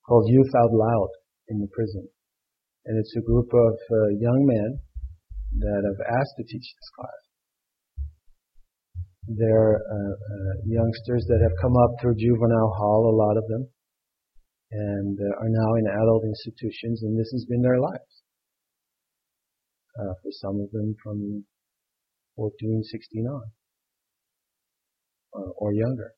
called 0.06 0.26
Youth 0.28 0.52
Out 0.58 0.74
Loud 0.74 1.10
in 1.48 1.60
the 1.60 1.68
prison 1.72 2.10
and 2.86 2.98
it's 2.98 3.16
a 3.18 3.26
group 3.26 3.50
of 3.54 3.74
uh, 3.74 4.08
young 4.20 4.46
men 4.46 4.80
that 5.60 5.82
have 5.84 6.20
asked 6.20 6.36
to 6.38 6.44
teach 6.44 6.68
this 6.74 6.92
class. 6.96 7.22
They're 9.28 9.78
uh, 9.78 10.14
uh, 10.14 10.54
youngsters 10.66 11.26
that 11.28 11.42
have 11.42 11.62
come 11.62 11.78
up 11.78 11.92
through 12.02 12.16
juvenile 12.18 12.74
hall, 12.78 13.14
a 13.14 13.16
lot 13.16 13.38
of 13.38 13.46
them, 13.48 13.68
and 14.72 15.20
uh, 15.20 15.44
are 15.44 15.50
now 15.50 15.76
in 15.76 15.86
adult 15.86 16.24
institutions, 16.26 17.04
and 17.04 17.20
this 17.20 17.30
has 17.32 17.46
been 17.46 17.62
their 17.62 17.80
lives. 17.80 18.24
Uh, 20.00 20.14
for 20.24 20.32
some 20.32 20.62
of 20.62 20.72
them 20.72 20.96
from 21.04 21.44
14, 22.38 22.84
16 22.84 23.28
on, 23.28 23.52
uh, 25.36 25.52
or 25.58 25.74
younger. 25.74 26.14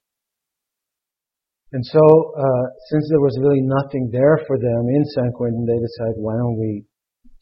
And 1.74 1.86
so, 1.86 2.04
uh, 2.36 2.66
since 2.92 3.08
there 3.08 3.24
was 3.24 3.40
really 3.40 3.64
nothing 3.64 4.10
there 4.12 4.44
for 4.46 4.60
them 4.60 4.84
in 4.92 5.06
San 5.16 5.32
Quentin, 5.32 5.64
they 5.64 5.80
decided, 5.80 6.20
why 6.20 6.36
don't 6.36 6.60
we 6.60 6.84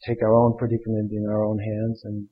take 0.06 0.22
our 0.22 0.32
own 0.32 0.54
predicament 0.56 1.10
in 1.10 1.26
our 1.26 1.42
own 1.44 1.58
hands? 1.58 2.00
And 2.04 2.28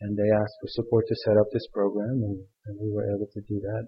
and 0.00 0.18
they 0.18 0.28
asked 0.34 0.58
for 0.60 0.68
support 0.68 1.06
to 1.08 1.14
set 1.24 1.38
up 1.38 1.46
this 1.52 1.66
program, 1.72 2.20
and, 2.26 2.36
and 2.66 2.78
we 2.82 2.92
were 2.92 3.06
able 3.14 3.28
to 3.32 3.40
do 3.48 3.60
that. 3.60 3.86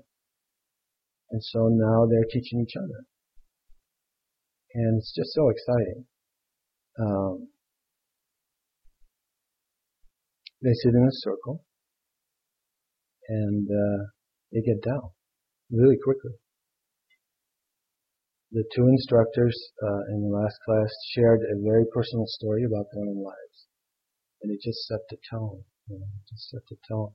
And 1.32 1.42
so 1.42 1.68
now 1.68 2.06
they're 2.08 2.30
teaching 2.30 2.62
each 2.62 2.76
other, 2.78 3.04
and 4.74 4.98
it's 4.98 5.12
just 5.14 5.34
so 5.34 5.50
exciting. 5.50 6.06
Um, 6.98 7.48
they 10.62 10.72
sit 10.72 10.94
in 10.94 11.02
a 11.02 11.16
circle, 11.26 11.64
and 13.28 13.66
uh, 13.66 14.04
they 14.52 14.60
get 14.60 14.80
down 14.80 15.10
really 15.70 15.96
quickly. 16.02 16.32
The 18.52 18.64
two 18.74 18.86
instructors 18.86 19.56
uh, 19.82 20.14
in 20.14 20.22
the 20.22 20.32
last 20.32 20.56
class 20.64 20.88
shared 21.14 21.40
a 21.42 21.60
very 21.62 21.84
personal 21.92 22.26
story 22.26 22.64
about 22.64 22.86
their 22.92 23.02
own 23.02 23.22
lives, 23.22 23.58
and 24.42 24.52
it 24.52 24.60
just 24.62 24.86
set 24.86 25.00
the 25.10 25.18
tone. 25.30 25.64
You 25.88 25.98
know, 25.98 26.06
just 26.30 26.50
set 26.50 26.62
the 26.70 26.76
tone. 26.88 27.12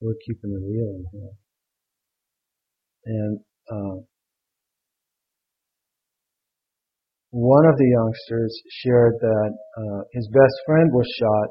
We're 0.00 0.20
keeping 0.26 0.52
it 0.52 0.62
real 0.62 0.90
in 0.94 1.04
here, 1.12 1.34
and 3.06 3.40
uh, 3.72 4.04
one 7.30 7.66
of 7.66 7.76
the 7.76 7.88
youngsters 7.88 8.54
shared 8.84 9.14
that 9.20 9.52
uh, 9.78 10.00
his 10.12 10.28
best 10.28 10.56
friend 10.66 10.90
was 10.92 11.08
shot, 11.18 11.48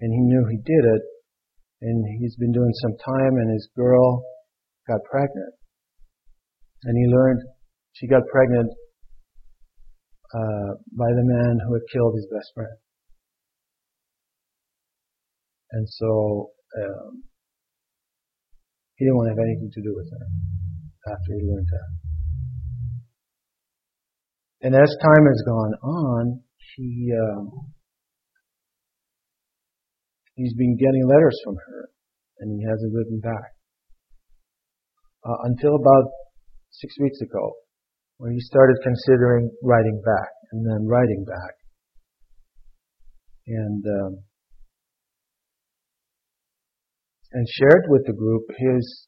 and 0.00 0.10
he 0.10 0.20
knew 0.24 0.46
he 0.50 0.56
did 0.56 0.84
it, 0.96 1.02
and 1.82 2.18
he's 2.18 2.34
been 2.36 2.52
doing 2.52 2.72
some 2.80 2.96
time, 3.04 3.36
and 3.36 3.52
his 3.52 3.68
girl 3.76 4.24
got 4.88 5.04
pregnant. 5.04 5.54
And 6.84 6.96
he 6.96 7.06
learned 7.12 7.42
she 7.92 8.08
got 8.08 8.22
pregnant 8.32 8.72
uh, 10.34 10.70
by 10.96 11.10
the 11.12 11.24
man 11.24 11.58
who 11.66 11.74
had 11.74 11.82
killed 11.92 12.14
his 12.14 12.26
best 12.32 12.48
friend. 12.54 12.76
And 15.72 15.86
so 15.88 16.50
um, 16.78 17.22
he 18.96 19.04
didn't 19.04 19.16
want 19.16 19.26
to 19.28 19.34
have 19.36 19.44
anything 19.44 19.70
to 19.74 19.82
do 19.82 19.92
with 19.94 20.08
her 20.10 20.26
after 21.12 21.30
he 21.36 21.44
learned 21.44 21.68
that. 21.70 21.90
And 24.60 24.74
as 24.74 24.90
time 25.02 25.26
has 25.26 25.42
gone 25.46 25.74
on, 25.82 26.42
he 26.74 27.12
um, 27.14 27.72
he's 30.34 30.54
been 30.54 30.76
getting 30.76 31.06
letters 31.06 31.38
from 31.44 31.56
her, 31.56 31.90
and 32.40 32.58
he 32.58 32.66
hasn't 32.66 32.92
written 32.92 33.20
back 33.20 33.57
uh, 35.24 35.38
until 35.44 35.76
about 35.76 36.10
six 36.70 36.94
weeks 37.00 37.20
ago, 37.20 37.54
when 38.18 38.32
he 38.32 38.40
started 38.40 38.76
considering 38.82 39.50
writing 39.62 40.02
back 40.04 40.30
and 40.52 40.66
then 40.66 40.86
writing 40.86 41.24
back. 41.24 41.54
And 43.46 43.84
um, 43.86 44.18
and 47.32 47.46
shared 47.48 47.84
with 47.88 48.06
the 48.06 48.12
group 48.12 48.42
his 48.56 49.06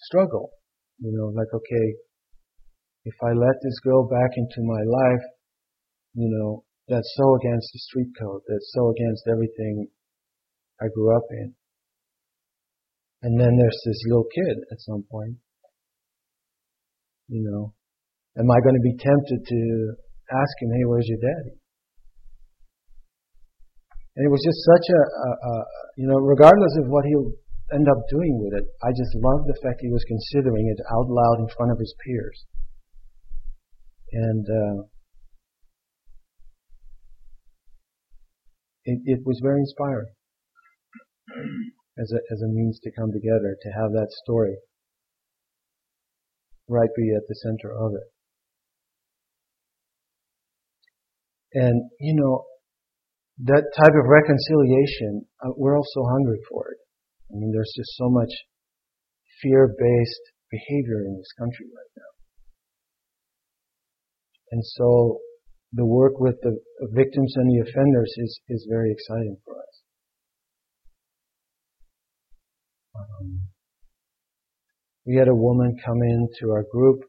struggle. 0.00 0.50
You 0.98 1.12
know, 1.12 1.26
like 1.26 1.52
okay, 1.54 1.94
if 3.04 3.14
I 3.22 3.32
let 3.32 3.56
this 3.62 3.78
girl 3.80 4.08
back 4.08 4.30
into 4.36 4.62
my 4.62 4.82
life, 4.82 5.24
you 6.14 6.28
know, 6.30 6.64
that's 6.88 7.12
so 7.16 7.36
against 7.36 7.70
the 7.72 7.78
street 7.78 8.12
code. 8.18 8.42
That's 8.48 8.70
so 8.74 8.90
against 8.90 9.24
everything 9.30 9.88
I 10.80 10.86
grew 10.94 11.16
up 11.16 11.24
in. 11.30 11.54
And 13.22 13.38
then 13.38 13.54
there's 13.54 13.80
this 13.86 14.02
little 14.10 14.26
kid 14.26 14.56
at 14.72 14.80
some 14.82 15.04
point. 15.10 15.38
You 17.28 17.46
know, 17.46 17.72
am 18.36 18.50
I 18.50 18.58
going 18.60 18.74
to 18.74 18.82
be 18.82 18.98
tempted 18.98 19.40
to 19.46 19.60
ask 20.34 20.52
him, 20.58 20.70
hey, 20.74 20.84
where's 20.84 21.06
your 21.06 21.22
daddy? 21.22 21.54
And 24.16 24.26
it 24.26 24.30
was 24.30 24.42
just 24.44 24.60
such 24.66 24.86
a, 24.90 25.00
a, 25.00 25.28
a 25.32 25.52
you 25.96 26.06
know, 26.10 26.18
regardless 26.18 26.74
of 26.82 26.90
what 26.90 27.06
he'll 27.06 27.32
end 27.72 27.86
up 27.88 28.02
doing 28.10 28.42
with 28.42 28.58
it, 28.60 28.66
I 28.82 28.90
just 28.90 29.14
loved 29.16 29.48
the 29.48 29.56
fact 29.62 29.80
he 29.80 29.88
was 29.88 30.04
considering 30.04 30.68
it 30.68 30.82
out 30.92 31.08
loud 31.08 31.40
in 31.40 31.48
front 31.56 31.72
of 31.72 31.78
his 31.78 31.94
peers. 32.04 32.44
And 34.12 34.44
uh, 34.44 34.82
it, 38.84 38.98
it 39.06 39.20
was 39.24 39.40
very 39.42 39.60
inspiring 39.60 40.12
as 41.98 42.10
a, 42.12 42.20
as 42.32 42.40
a 42.42 42.48
means 42.48 42.78
to 42.82 42.90
come 42.92 43.12
together, 43.12 43.56
to 43.60 43.70
have 43.70 43.92
that 43.92 44.08
story 44.24 44.56
right 46.68 46.88
be 46.96 47.12
at 47.14 47.26
the 47.28 47.34
center 47.34 47.72
of 47.72 47.92
it. 47.94 48.08
And, 51.54 51.90
you 52.00 52.14
know, 52.14 52.44
that 53.44 53.64
type 53.76 53.92
of 53.92 54.08
reconciliation, 54.08 55.26
uh, 55.44 55.50
we're 55.56 55.76
all 55.76 55.86
so 55.92 56.04
hungry 56.08 56.40
for 56.48 56.70
it. 56.72 56.78
I 57.32 57.36
mean, 57.38 57.52
there's 57.52 57.72
just 57.76 57.92
so 57.96 58.08
much 58.08 58.30
fear-based 59.42 60.24
behavior 60.50 61.04
in 61.04 61.16
this 61.16 61.32
country 61.38 61.66
right 61.66 61.92
now. 61.96 62.12
And 64.52 64.62
so 64.64 65.18
the 65.72 65.86
work 65.86 66.20
with 66.20 66.36
the 66.42 66.58
victims 66.92 67.32
and 67.36 67.48
the 67.50 67.68
offenders 67.68 68.12
is, 68.18 68.40
is 68.48 68.66
very 68.70 68.92
exciting 68.92 69.36
for 69.44 69.56
us. 69.56 69.71
Um, 72.94 73.48
we 75.06 75.16
had 75.16 75.28
a 75.28 75.34
woman 75.34 75.76
come 75.84 76.02
into 76.02 76.52
our 76.52 76.64
group 76.70 77.00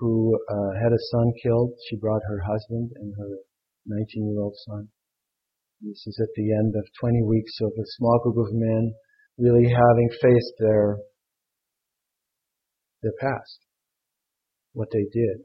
who 0.00 0.38
uh, 0.48 0.72
had 0.82 0.92
a 0.92 1.06
son 1.12 1.32
killed. 1.42 1.72
She 1.88 1.96
brought 1.96 2.22
her 2.28 2.40
husband 2.40 2.90
and 2.96 3.14
her 3.16 3.38
19 3.86 4.32
year 4.32 4.40
old 4.40 4.56
son. 4.66 4.88
This 5.80 6.02
is 6.06 6.18
at 6.20 6.32
the 6.34 6.52
end 6.52 6.74
of 6.76 6.88
20 7.00 7.22
weeks 7.24 7.52
of 7.60 7.72
a 7.78 7.92
small 7.98 8.18
group 8.24 8.38
of 8.38 8.52
men 8.52 8.94
really 9.38 9.68
having 9.68 10.08
faced 10.22 10.54
their, 10.58 10.96
their 13.02 13.12
past, 13.20 13.58
what 14.72 14.88
they 14.92 15.04
did. 15.12 15.44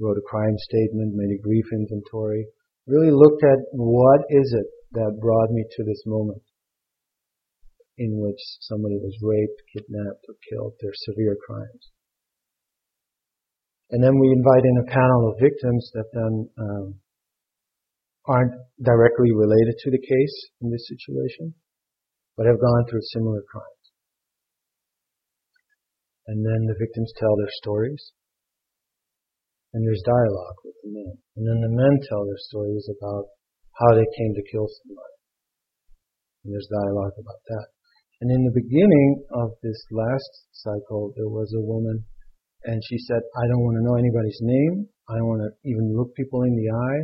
Wrote 0.00 0.18
a 0.18 0.30
crime 0.30 0.56
statement, 0.58 1.14
made 1.14 1.34
a 1.34 1.42
grief 1.42 1.66
inventory, 1.72 2.46
really 2.86 3.10
looked 3.10 3.42
at 3.42 3.58
what 3.72 4.20
is 4.30 4.52
it 4.52 4.66
that 4.92 5.18
brought 5.20 5.50
me 5.50 5.64
to 5.76 5.84
this 5.84 6.02
moment 6.06 6.42
in 7.98 8.22
which 8.22 8.38
somebody 8.62 8.96
was 8.96 9.18
raped, 9.20 9.60
kidnapped, 9.74 10.24
or 10.30 10.38
killed. 10.48 10.74
They're 10.80 10.94
severe 10.94 11.36
crimes. 11.46 11.90
And 13.90 14.02
then 14.02 14.18
we 14.18 14.30
invite 14.30 14.64
in 14.64 14.78
a 14.78 14.90
panel 14.92 15.32
of 15.32 15.42
victims 15.42 15.90
that 15.94 16.08
then 16.12 16.34
um, 16.60 16.86
aren't 18.26 18.54
directly 18.78 19.32
related 19.32 19.74
to 19.82 19.90
the 19.90 19.98
case 19.98 20.36
in 20.60 20.70
this 20.70 20.86
situation, 20.86 21.54
but 22.36 22.46
have 22.46 22.60
gone 22.60 22.84
through 22.86 23.02
similar 23.16 23.42
crimes. 23.50 23.84
And 26.28 26.44
then 26.44 26.68
the 26.68 26.76
victims 26.78 27.10
tell 27.16 27.34
their 27.40 27.52
stories, 27.64 28.12
and 29.72 29.80
there's 29.80 30.04
dialogue 30.04 30.60
with 30.62 30.76
the 30.84 30.92
men. 30.92 31.16
And 31.40 31.44
then 31.48 31.60
the 31.64 31.72
men 31.72 31.98
tell 32.04 32.28
their 32.28 32.42
stories 32.52 32.84
about 32.92 33.32
how 33.80 33.96
they 33.96 34.04
came 34.04 34.32
to 34.36 34.50
kill 34.52 34.68
somebody. 34.68 35.16
And 36.44 36.52
there's 36.52 36.68
dialogue 36.68 37.16
about 37.16 37.40
that. 37.48 37.66
And 38.20 38.30
in 38.30 38.42
the 38.42 38.54
beginning 38.54 39.22
of 39.30 39.54
this 39.62 39.78
last 39.92 40.32
cycle, 40.50 41.14
there 41.14 41.30
was 41.30 41.54
a 41.54 41.62
woman, 41.62 42.02
and 42.64 42.82
she 42.82 42.98
said, 43.06 43.22
I 43.22 43.46
don't 43.46 43.62
want 43.62 43.78
to 43.78 43.86
know 43.86 43.94
anybody's 43.94 44.40
name. 44.42 44.88
I 45.08 45.18
don't 45.18 45.30
want 45.30 45.42
to 45.46 45.54
even 45.62 45.94
look 45.94 46.14
people 46.14 46.42
in 46.42 46.56
the 46.56 46.66
eye. 46.66 47.02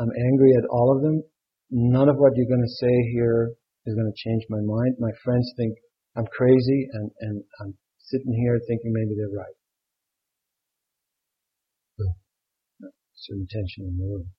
I'm 0.00 0.08
angry 0.32 0.52
at 0.56 0.64
all 0.70 0.96
of 0.96 1.02
them. 1.02 1.22
None 1.70 2.08
of 2.08 2.16
what 2.16 2.32
you're 2.36 2.48
going 2.48 2.64
to 2.64 2.80
say 2.80 2.94
here 3.12 3.52
is 3.84 3.94
going 3.94 4.08
to 4.08 4.22
change 4.24 4.42
my 4.48 4.64
mind. 4.64 4.96
My 4.98 5.12
friends 5.22 5.52
think 5.56 5.76
I'm 6.16 6.26
crazy, 6.32 6.88
and, 6.92 7.10
and 7.20 7.44
I'm 7.60 7.74
sitting 7.98 8.32
here 8.32 8.58
thinking 8.66 8.92
maybe 8.92 9.12
they're 9.12 9.36
right. 9.36 9.56
Certain 13.14 13.46
tension 13.50 13.84
in 13.92 13.98
the 13.98 14.06
room. 14.06 14.30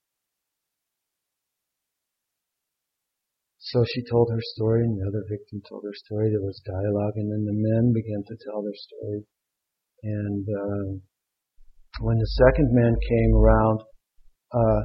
So 3.60 3.84
she 3.84 4.00
told 4.08 4.32
her 4.32 4.40
story, 4.56 4.88
and 4.88 4.96
the 4.96 5.04
other 5.04 5.20
victim 5.28 5.60
told 5.68 5.84
her 5.84 5.92
story. 5.92 6.32
There 6.32 6.40
was 6.40 6.56
dialogue, 6.64 7.12
and 7.20 7.28
then 7.28 7.44
the 7.44 7.60
men 7.60 7.92
began 7.92 8.24
to 8.24 8.36
tell 8.40 8.64
their 8.64 8.80
story. 8.88 9.20
And 10.02 10.44
uh, 10.48 10.88
when 12.00 12.16
the 12.16 12.32
second 12.40 12.72
man 12.72 12.96
came 12.96 13.36
around, 13.36 13.84
uh, 14.56 14.82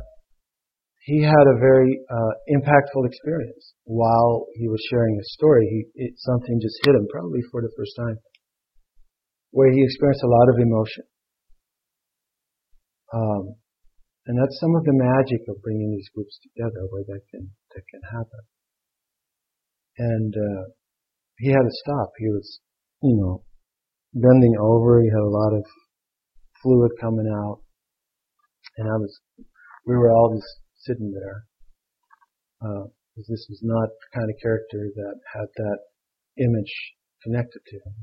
he 1.08 1.24
had 1.24 1.48
a 1.48 1.60
very 1.64 2.04
uh, 2.12 2.34
impactful 2.52 3.08
experience 3.08 3.64
while 3.86 4.48
he 4.60 4.68
was 4.68 4.84
sharing 4.92 5.16
his 5.16 5.32
story. 5.40 5.64
He, 5.72 6.04
it, 6.04 6.14
something 6.20 6.60
just 6.60 6.76
hit 6.84 7.00
him, 7.00 7.08
probably 7.08 7.48
for 7.56 7.62
the 7.62 7.72
first 7.80 7.96
time, 7.96 8.20
where 9.56 9.72
he 9.72 9.88
experienced 9.88 10.28
a 10.28 10.36
lot 10.36 10.52
of 10.52 10.60
emotion. 10.60 11.06
Um, 13.16 13.56
and 14.28 14.36
that's 14.36 14.60
some 14.60 14.76
of 14.76 14.84
the 14.84 15.00
magic 15.00 15.48
of 15.48 15.64
bringing 15.64 15.96
these 15.96 16.10
groups 16.12 16.36
together, 16.44 16.92
where 16.92 17.08
that 17.08 17.24
can 17.32 17.56
that 17.72 17.86
can 17.88 18.02
happen 18.12 18.44
and 19.98 20.34
uh, 20.34 20.64
he 21.38 21.50
had 21.50 21.64
to 21.64 21.82
stop. 21.84 22.12
He 22.18 22.30
was, 22.30 22.60
you 23.02 23.16
know, 23.16 23.44
bending 24.14 24.56
over. 24.60 25.02
He 25.02 25.10
had 25.10 25.26
a 25.26 25.30
lot 25.30 25.54
of 25.54 25.64
fluid 26.62 26.92
coming 27.00 27.28
out, 27.28 27.62
and 28.78 28.88
I 28.88 28.98
was, 28.98 29.20
we 29.86 29.96
were 29.96 30.12
all 30.12 30.36
just 30.36 30.60
sitting 30.86 31.12
there. 31.12 31.46
Uh, 32.62 32.88
this 33.16 33.46
was 33.50 33.60
not 33.64 33.88
the 33.88 34.20
kind 34.20 34.30
of 34.30 34.36
character 34.42 34.92
that 34.96 35.16
had 35.34 35.48
that 35.56 35.80
image 36.38 36.74
connected 37.24 37.62
to 37.66 37.76
him. 37.76 37.96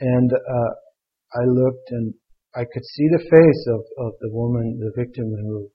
And 0.00 0.32
uh, 0.32 0.72
I 1.34 1.44
looked 1.46 1.90
and 1.90 2.14
I 2.54 2.64
could 2.64 2.84
see 2.84 3.08
the 3.08 3.24
face 3.30 3.66
of, 3.68 3.80
of 4.06 4.12
the 4.20 4.30
woman, 4.30 4.78
the 4.80 4.92
victim 4.96 5.24
who 5.24 5.68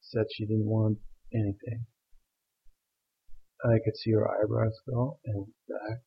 said 0.00 0.24
she 0.36 0.46
didn't 0.46 0.66
want 0.66 0.98
anything. 1.32 1.86
I 3.64 3.78
could 3.84 3.96
see 3.96 4.12
her 4.12 4.28
eyebrows 4.28 4.76
go 4.88 5.18
and 5.24 5.46
back. 5.68 5.98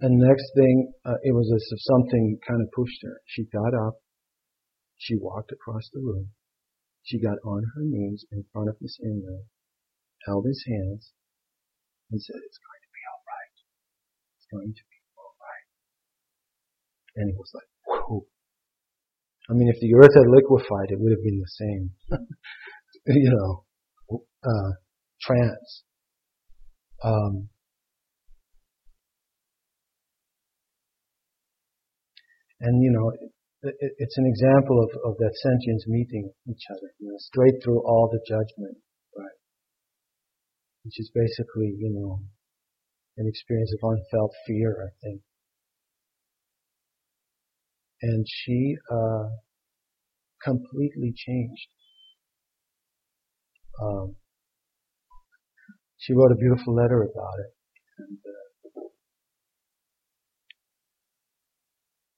And 0.00 0.18
next 0.18 0.46
thing, 0.54 0.92
uh, 1.04 1.18
it 1.22 1.34
was 1.34 1.50
as 1.54 1.66
if 1.70 1.80
something 1.82 2.38
kind 2.46 2.62
of 2.62 2.70
pushed 2.70 3.02
her. 3.02 3.20
She 3.26 3.44
got 3.50 3.74
up. 3.74 3.98
She 4.96 5.14
walked 5.18 5.50
across 5.50 5.90
the 5.92 6.00
room. 6.00 6.30
She 7.02 7.18
got 7.20 7.38
on 7.44 7.64
her 7.74 7.82
knees 7.82 8.24
in 8.30 8.44
front 8.52 8.68
of 8.68 8.76
Miss 8.80 8.98
Ingram, 9.02 9.48
held 10.26 10.46
his 10.46 10.62
hands, 10.66 11.12
and 12.10 12.20
said, 12.20 12.36
It's 12.36 12.58
going 12.58 12.82
to 12.82 12.90
be 12.94 13.02
all 13.10 13.22
right. 13.26 13.56
It's 14.36 14.48
going 14.50 14.72
to 14.74 14.84
be 14.86 14.98
all 15.16 15.34
right. 15.40 15.68
And 17.16 17.30
it 17.30 17.36
was 17.38 17.50
like, 17.54 17.70
whoa. 17.86 18.26
I 19.50 19.52
mean, 19.54 19.68
if 19.72 19.80
the 19.80 19.94
earth 19.94 20.14
had 20.14 20.28
liquefied, 20.28 20.90
it 20.90 21.00
would 21.00 21.12
have 21.12 21.24
been 21.24 21.40
the 21.40 21.54
same. 21.56 21.84
you 23.06 23.30
know, 23.32 23.64
uh, 24.44 24.70
trance. 25.28 25.82
Um, 27.04 27.48
and 32.60 32.82
you 32.82 32.90
know, 32.90 33.10
it, 33.62 33.74
it, 33.78 33.92
it's 33.98 34.18
an 34.18 34.26
example 34.26 34.82
of, 34.82 34.90
of 35.04 35.16
that 35.18 35.34
sentience 35.42 35.84
meeting 35.86 36.30
each 36.48 36.64
other, 36.70 36.90
you 36.98 37.08
know, 37.08 37.18
straight 37.18 37.62
through 37.62 37.80
all 37.84 38.08
the 38.10 38.20
judgment, 38.26 38.78
right? 39.16 39.38
Which 40.84 40.98
is 40.98 41.10
basically, 41.14 41.76
you 41.78 41.92
know, 41.94 42.22
an 43.16 43.26
experience 43.28 43.72
of 43.74 43.90
unfelt 43.90 44.32
fear, 44.46 44.88
I 44.88 44.90
think. 45.04 45.20
And 48.00 48.24
she 48.28 48.76
uh, 48.90 49.28
completely 50.42 51.12
changed. 51.16 51.68
Um, 53.82 54.16
she 55.98 56.14
wrote 56.14 56.32
a 56.32 56.38
beautiful 56.38 56.74
letter 56.74 57.02
about 57.02 57.36
it. 57.42 57.50
And, 57.98 58.18
uh, 58.22 58.38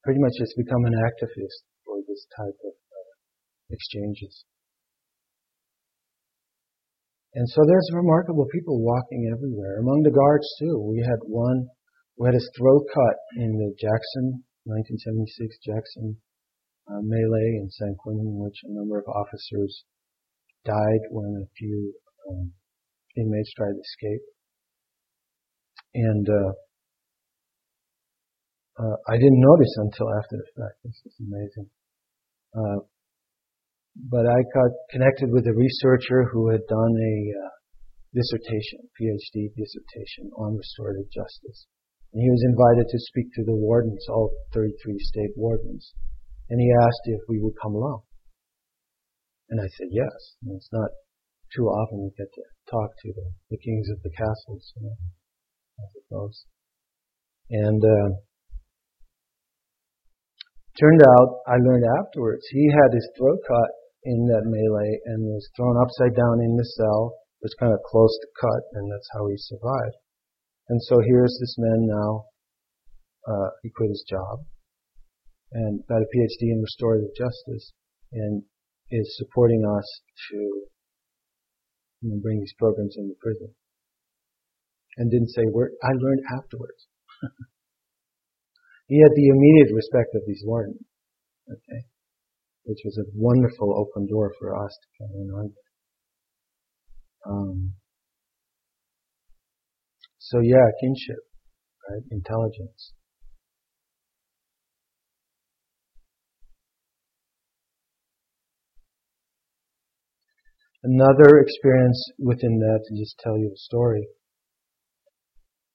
pretty 0.05 0.21
much 0.21 0.33
has 0.41 0.53
become 0.57 0.85
an 0.85 0.97
activist 0.97 1.61
for 1.85 2.01
this 2.09 2.25
type 2.37 2.59
of 2.65 2.73
uh, 2.73 3.13
exchanges. 3.71 4.45
And 7.35 7.47
so 7.49 7.63
there's 7.67 7.89
remarkable 7.95 8.47
people 8.51 8.83
walking 8.83 9.31
everywhere. 9.33 9.79
Among 9.79 10.03
the 10.03 10.11
guards 10.11 10.49
too. 10.59 10.83
We 10.83 10.99
had 10.99 11.21
one 11.23 11.69
who 12.17 12.25
had 12.27 12.35
his 12.35 12.51
throat 12.59 12.85
cut 12.93 13.17
in 13.37 13.55
the 13.55 13.71
Jackson, 13.79 14.43
1976 14.67 15.57
Jackson 15.63 16.17
uh, 16.91 17.01
melee 17.01 17.63
in 17.63 17.71
San 17.71 17.95
Quentin, 18.03 18.35
in 18.35 18.39
which 18.43 18.59
a 18.67 18.75
number 18.75 18.99
of 18.99 19.07
officers 19.07 19.85
died 20.65 21.03
when 21.11 21.47
a 21.47 21.49
few 21.57 21.95
um, 22.29 22.53
inmates 23.17 23.53
tried 23.55 23.75
to 23.75 23.83
escape. 23.83 24.25
And 25.95 26.27
uh, 26.29 26.53
uh, 28.79 28.97
I 29.09 29.17
didn't 29.19 29.43
notice 29.43 29.75
until 29.77 30.09
after 30.17 30.37
the 30.39 30.51
fact. 30.57 30.77
This 30.85 31.01
is 31.05 31.17
amazing. 31.21 31.69
Uh, 32.55 32.81
but 34.09 34.25
I 34.25 34.39
got 34.55 34.71
connected 34.91 35.31
with 35.31 35.47
a 35.47 35.55
researcher 35.55 36.31
who 36.31 36.51
had 36.51 36.63
done 36.69 36.95
a 36.95 37.17
uh, 37.35 37.51
dissertation, 38.15 38.87
PhD 38.95 39.51
dissertation 39.55 40.31
on 40.39 40.57
restorative 40.57 41.11
justice. 41.11 41.67
And 42.13 42.23
he 42.23 42.31
was 42.31 42.43
invited 42.47 42.87
to 42.91 43.07
speak 43.11 43.31
to 43.35 43.45
the 43.45 43.55
wardens, 43.55 44.03
all 44.09 44.31
33 44.55 44.99
state 44.99 45.35
wardens. 45.37 45.95
And 46.49 46.61
he 46.61 46.71
asked 46.83 47.07
if 47.07 47.21
we 47.29 47.39
would 47.41 47.55
come 47.61 47.75
along. 47.75 48.03
And 49.51 49.61
I 49.61 49.69
said 49.79 49.91
yes. 49.91 50.37
And 50.43 50.57
it's 50.57 50.71
not 50.73 50.91
too 51.55 51.67
often 51.67 52.07
we 52.07 52.11
get 52.17 52.31
to 52.33 52.45
talk 52.71 52.91
to 53.03 53.09
the, 53.13 53.27
the 53.51 53.59
kings 53.59 53.89
of 53.91 54.03
the 54.03 54.11
castles, 54.11 54.73
you 54.77 54.87
know, 54.87 54.97
I 55.79 55.87
suppose. 55.99 56.47
And 57.51 57.83
uh, 57.83 58.09
turned 60.79 61.03
out, 61.03 61.43
I 61.51 61.59
learned 61.59 61.85
afterwards, 61.99 62.47
he 62.51 62.71
had 62.71 62.95
his 62.95 63.09
throat 63.19 63.39
cut 63.47 63.71
in 64.05 64.27
that 64.31 64.47
melee 64.47 65.01
and 65.11 65.27
was 65.27 65.49
thrown 65.57 65.77
upside 65.77 66.15
down 66.15 66.41
in 66.41 66.57
the 66.57 66.71
cell. 66.79 67.19
It 67.43 67.51
was 67.51 67.57
kind 67.59 67.73
of 67.73 67.83
close 67.83 68.15
to 68.21 68.29
cut, 68.41 68.63
and 68.79 68.87
that's 68.91 69.11
how 69.13 69.27
he 69.27 69.37
survived. 69.37 69.99
And 70.69 70.81
so 70.83 71.01
here's 71.03 71.37
this 71.41 71.57
man 71.59 71.89
now. 71.89 72.27
Uh, 73.27 73.51
he 73.63 73.71
quit 73.71 73.91
his 73.91 74.05
job 74.09 74.47
and 75.53 75.83
got 75.89 76.01
a 76.01 76.09
PhD 76.09 76.55
in 76.55 76.63
restorative 76.63 77.11
justice 77.19 77.73
and 78.13 78.43
is 78.91 79.17
supporting 79.19 79.65
us 79.67 79.87
to 80.31 80.67
you 82.01 82.11
know, 82.11 82.21
bring 82.23 82.41
these 82.41 82.55
programs 82.59 82.97
into 82.97 83.15
prison. 83.21 83.55
And 84.97 85.11
didn't 85.11 85.31
say 85.31 85.43
where 85.45 85.71
I 85.83 85.93
learned 85.93 86.23
afterwards. 86.37 86.89
he 88.89 89.01
had 89.01 89.13
the 89.15 89.29
immediate 89.29 89.75
respect 89.75 90.15
of 90.15 90.23
these 90.27 90.43
wardens. 90.45 90.83
Okay. 91.49 91.87
Which 92.65 92.81
was 92.85 92.99
a 92.99 93.11
wonderful 93.15 93.73
open 93.79 94.07
door 94.09 94.33
for 94.39 94.55
us 94.55 94.77
to 94.83 94.89
come 94.99 95.13
in 95.15 95.31
on. 95.31 95.53
Um, 97.27 97.73
so 100.19 100.41
yeah, 100.41 100.69
kinship, 100.81 101.23
right? 101.89 102.03
Intelligence. 102.11 102.93
Another 110.83 111.45
experience 111.45 112.01
within 112.19 112.57
that, 112.59 112.81
to 112.89 112.97
just 112.97 113.21
tell 113.21 113.37
you 113.37 113.53
a 113.53 113.65
story. 113.69 114.09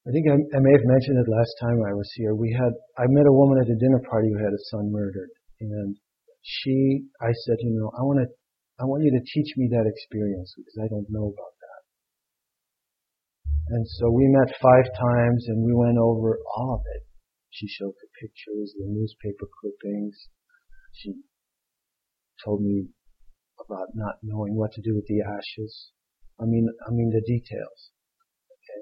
I 0.08 0.10
think 0.10 0.26
I, 0.30 0.34
I, 0.34 0.60
may 0.62 0.74
have 0.74 0.86
mentioned 0.86 1.18
it 1.22 1.30
last 1.30 1.54
time 1.62 1.82
I 1.82 1.94
was 1.94 2.10
here. 2.14 2.34
We 2.34 2.54
had, 2.54 2.74
I 2.98 3.06
met 3.10 3.30
a 3.30 3.34
woman 3.34 3.62
at 3.62 3.70
a 3.70 3.78
dinner 3.78 4.02
party 4.10 4.30
who 4.30 4.38
had 4.38 4.54
a 4.54 4.66
son 4.70 4.92
murdered. 4.92 5.30
And 5.62 5.98
she, 6.42 7.06
I 7.22 7.34
said, 7.46 7.58
you 7.62 7.74
know, 7.74 7.90
I 7.98 8.02
want 8.02 8.22
to, 8.22 8.28
I 8.82 8.86
want 8.86 9.02
you 9.02 9.14
to 9.18 9.30
teach 9.34 9.50
me 9.58 9.70
that 9.74 9.90
experience 9.90 10.54
because 10.58 10.78
I 10.78 10.90
don't 10.90 11.10
know 11.10 11.34
about 11.34 11.56
that. 11.62 11.82
and 13.78 13.86
so 13.98 14.10
we 14.10 14.26
met 14.30 14.62
five 14.62 14.86
times 14.94 15.46
and 15.50 15.66
we 15.66 15.74
went 15.74 15.98
over 15.98 16.38
all 16.58 16.82
of 16.82 16.84
it. 16.98 17.04
She 17.50 17.68
showed 17.70 17.94
the 17.98 18.10
pictures, 18.22 18.74
the 18.78 18.86
newspaper 18.90 19.48
clippings. 19.50 20.18
She 20.94 21.14
told 22.44 22.62
me 22.62 22.90
about 23.60 23.96
not 23.96 24.20
knowing 24.24 24.56
what 24.56 24.72
to 24.74 24.82
do 24.82 24.96
with 24.96 25.06
the 25.08 25.22
ashes. 25.22 25.92
I 26.40 26.46
mean, 26.46 26.68
I 26.88 26.92
mean 26.92 27.10
the 27.10 27.24
details. 27.24 27.80
Okay. 28.52 28.82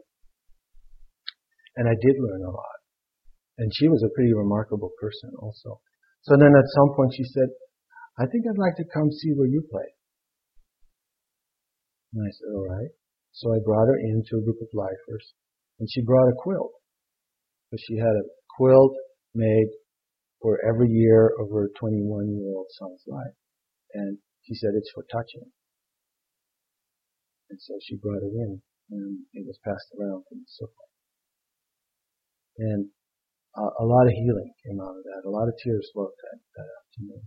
And 1.77 1.87
I 1.87 1.95
did 1.99 2.15
learn 2.17 2.43
a 2.43 2.51
lot. 2.51 2.79
And 3.57 3.71
she 3.75 3.87
was 3.87 4.01
a 4.01 4.13
pretty 4.15 4.33
remarkable 4.33 4.91
person 4.99 5.31
also. 5.37 5.79
So 6.23 6.37
then 6.37 6.55
at 6.55 6.75
some 6.75 6.95
point 6.95 7.13
she 7.13 7.23
said, 7.23 7.49
I 8.17 8.25
think 8.25 8.45
I'd 8.45 8.61
like 8.61 8.77
to 8.77 8.93
come 8.93 9.11
see 9.11 9.33
where 9.35 9.47
you 9.47 9.61
play. 9.69 9.89
And 12.13 12.21
I 12.25 12.31
said, 12.31 12.49
alright. 12.53 12.93
So 13.33 13.53
I 13.53 13.57
brought 13.65 13.89
her 13.89 13.97
into 13.97 14.37
a 14.37 14.45
group 14.45 14.61
of 14.61 14.69
lifers, 14.73 15.33
and 15.79 15.89
she 15.89 16.05
brought 16.05 16.29
a 16.29 16.37
quilt. 16.37 16.71
So 17.71 17.77
she 17.81 17.97
had 17.97 18.13
a 18.13 18.29
quilt 18.55 18.93
made 19.33 19.69
for 20.39 20.59
every 20.69 20.89
year 20.89 21.33
of 21.39 21.49
her 21.49 21.71
21 21.79 22.29
year 22.29 22.53
old 22.55 22.67
son's 22.77 23.01
life. 23.07 23.33
And 23.95 24.17
she 24.43 24.55
said 24.55 24.75
it's 24.75 24.91
for 24.93 25.03
touching. 25.11 25.51
And 27.49 27.59
so 27.61 27.73
she 27.83 27.95
brought 27.95 28.23
it 28.23 28.33
in, 28.33 28.61
and 28.91 29.25
it 29.33 29.45
was 29.45 29.59
passed 29.63 29.89
around 29.99 30.23
in 30.31 30.39
the 30.39 30.51
circle. 30.51 30.87
And 32.57 32.89
uh, 33.55 33.71
a 33.79 33.85
lot 33.85 34.07
of 34.07 34.13
healing 34.13 34.51
came 34.65 34.79
out 34.81 34.97
of 34.97 35.03
that. 35.03 35.27
A 35.27 35.29
lot 35.29 35.47
of 35.47 35.53
tears 35.63 35.89
flowed 35.93 36.13
that, 36.17 36.39
that 36.57 36.69
afternoon. 36.81 37.23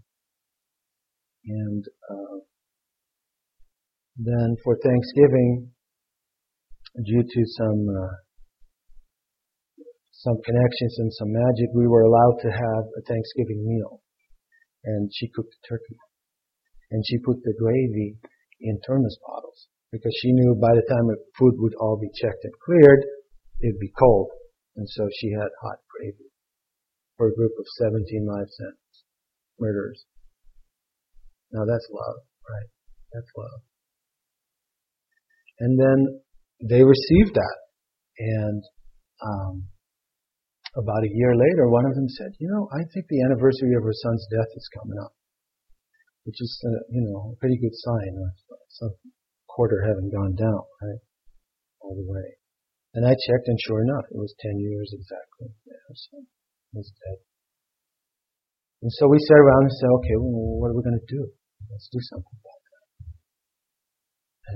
And 1.46 1.84
uh, 2.10 2.38
then 4.16 4.56
for 4.64 4.76
Thanksgiving, 4.82 5.70
due 7.04 7.22
to 7.22 7.40
some 7.58 7.86
uh, 7.86 8.16
some 10.26 10.42
connections 10.42 10.98
and 10.98 11.12
some 11.12 11.30
magic, 11.30 11.70
we 11.74 11.86
were 11.86 12.02
allowed 12.02 12.40
to 12.42 12.50
have 12.50 12.84
a 12.98 13.02
Thanksgiving 13.06 13.62
meal. 13.62 14.02
And 14.84 15.10
she 15.14 15.28
cooked 15.28 15.54
the 15.54 15.68
turkey. 15.68 15.98
And 16.90 17.02
she 17.04 17.18
put 17.18 17.42
the 17.42 17.54
gravy 17.58 18.18
in 18.60 18.78
thermos 18.86 19.18
bottles 19.26 19.68
because 19.92 20.14
she 20.22 20.32
knew 20.32 20.54
by 20.60 20.74
the 20.74 20.86
time 20.88 21.06
the 21.06 21.18
food 21.38 21.54
would 21.58 21.74
all 21.80 21.98
be 21.98 22.10
checked 22.14 22.44
and 22.44 22.52
cleared, 22.64 23.02
it'd 23.62 23.80
be 23.80 23.92
cold. 23.98 24.30
And 24.76 24.88
so 24.88 25.08
she 25.20 25.32
had 25.32 25.48
hot 25.62 25.78
gravy 25.88 26.30
for 27.16 27.28
a 27.28 27.34
group 27.34 27.52
of 27.58 27.66
17 27.82 28.26
live 28.26 28.48
sentence 28.50 29.04
murderers. 29.58 30.04
Now 31.52 31.64
that's 31.64 31.88
love, 31.90 32.20
right? 32.44 32.70
That's 33.12 33.32
love. 33.36 33.60
And 35.60 35.80
then 35.80 36.20
they 36.68 36.84
received 36.84 37.34
that. 37.34 37.56
And 38.18 38.62
um, 39.24 39.64
about 40.76 41.04
a 41.04 41.12
year 41.12 41.32
later, 41.32 41.68
one 41.68 41.86
of 41.86 41.94
them 41.94 42.08
said, 42.08 42.36
"You 42.38 42.48
know, 42.48 42.68
I 42.72 42.84
think 42.92 43.08
the 43.08 43.24
anniversary 43.24 43.72
of 43.76 43.84
her 43.84 43.96
son's 43.96 44.26
death 44.28 44.52
is 44.56 44.68
coming 44.76 44.98
up, 45.00 45.15
which 46.26 46.42
is, 46.42 46.52
uh, 46.66 46.82
you 46.90 47.06
know, 47.06 47.32
a 47.32 47.36
pretty 47.38 47.56
good 47.56 47.72
sign 47.72 48.12
of 48.18 48.34
some 48.68 48.94
quarter 49.46 49.86
having 49.86 50.10
gone 50.10 50.34
down, 50.34 50.66
right, 50.82 51.00
all 51.80 51.94
the 51.94 52.04
way." 52.04 52.36
And 52.98 53.06
I 53.06 53.14
checked, 53.14 53.46
and 53.46 53.58
sure 53.62 53.80
enough, 53.86 54.10
it 54.10 54.18
was 54.18 54.34
ten 54.42 54.58
years 54.58 54.90
exactly. 54.90 55.54
Yeah, 55.64 55.78
her 55.86 55.96
son 56.10 56.26
was 56.74 56.90
dead. 56.90 57.18
And 58.82 58.92
so 58.92 59.06
we 59.06 59.18
sat 59.22 59.38
around 59.38 59.70
and 59.70 59.76
said, 59.78 59.90
"Okay, 60.02 60.16
well, 60.18 60.58
what 60.58 60.74
are 60.74 60.76
we 60.76 60.82
going 60.82 60.98
to 60.98 61.08
do? 61.08 61.22
Let's 61.70 61.88
do 61.92 62.00
something 62.10 62.36
about 62.42 62.60
that." 62.66 62.84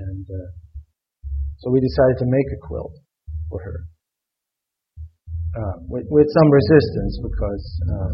And 0.05 0.25
uh, 0.27 0.51
so 1.61 1.69
we 1.69 1.79
decided 1.79 2.17
to 2.19 2.27
make 2.27 2.49
a 2.51 2.59
quilt 2.65 2.97
for 3.49 3.61
her. 3.63 3.85
Uh, 5.51 5.77
with, 5.91 6.07
with, 6.07 6.27
some 6.31 6.49
resistance 6.49 7.19
because 7.21 7.65
uh, 7.83 8.09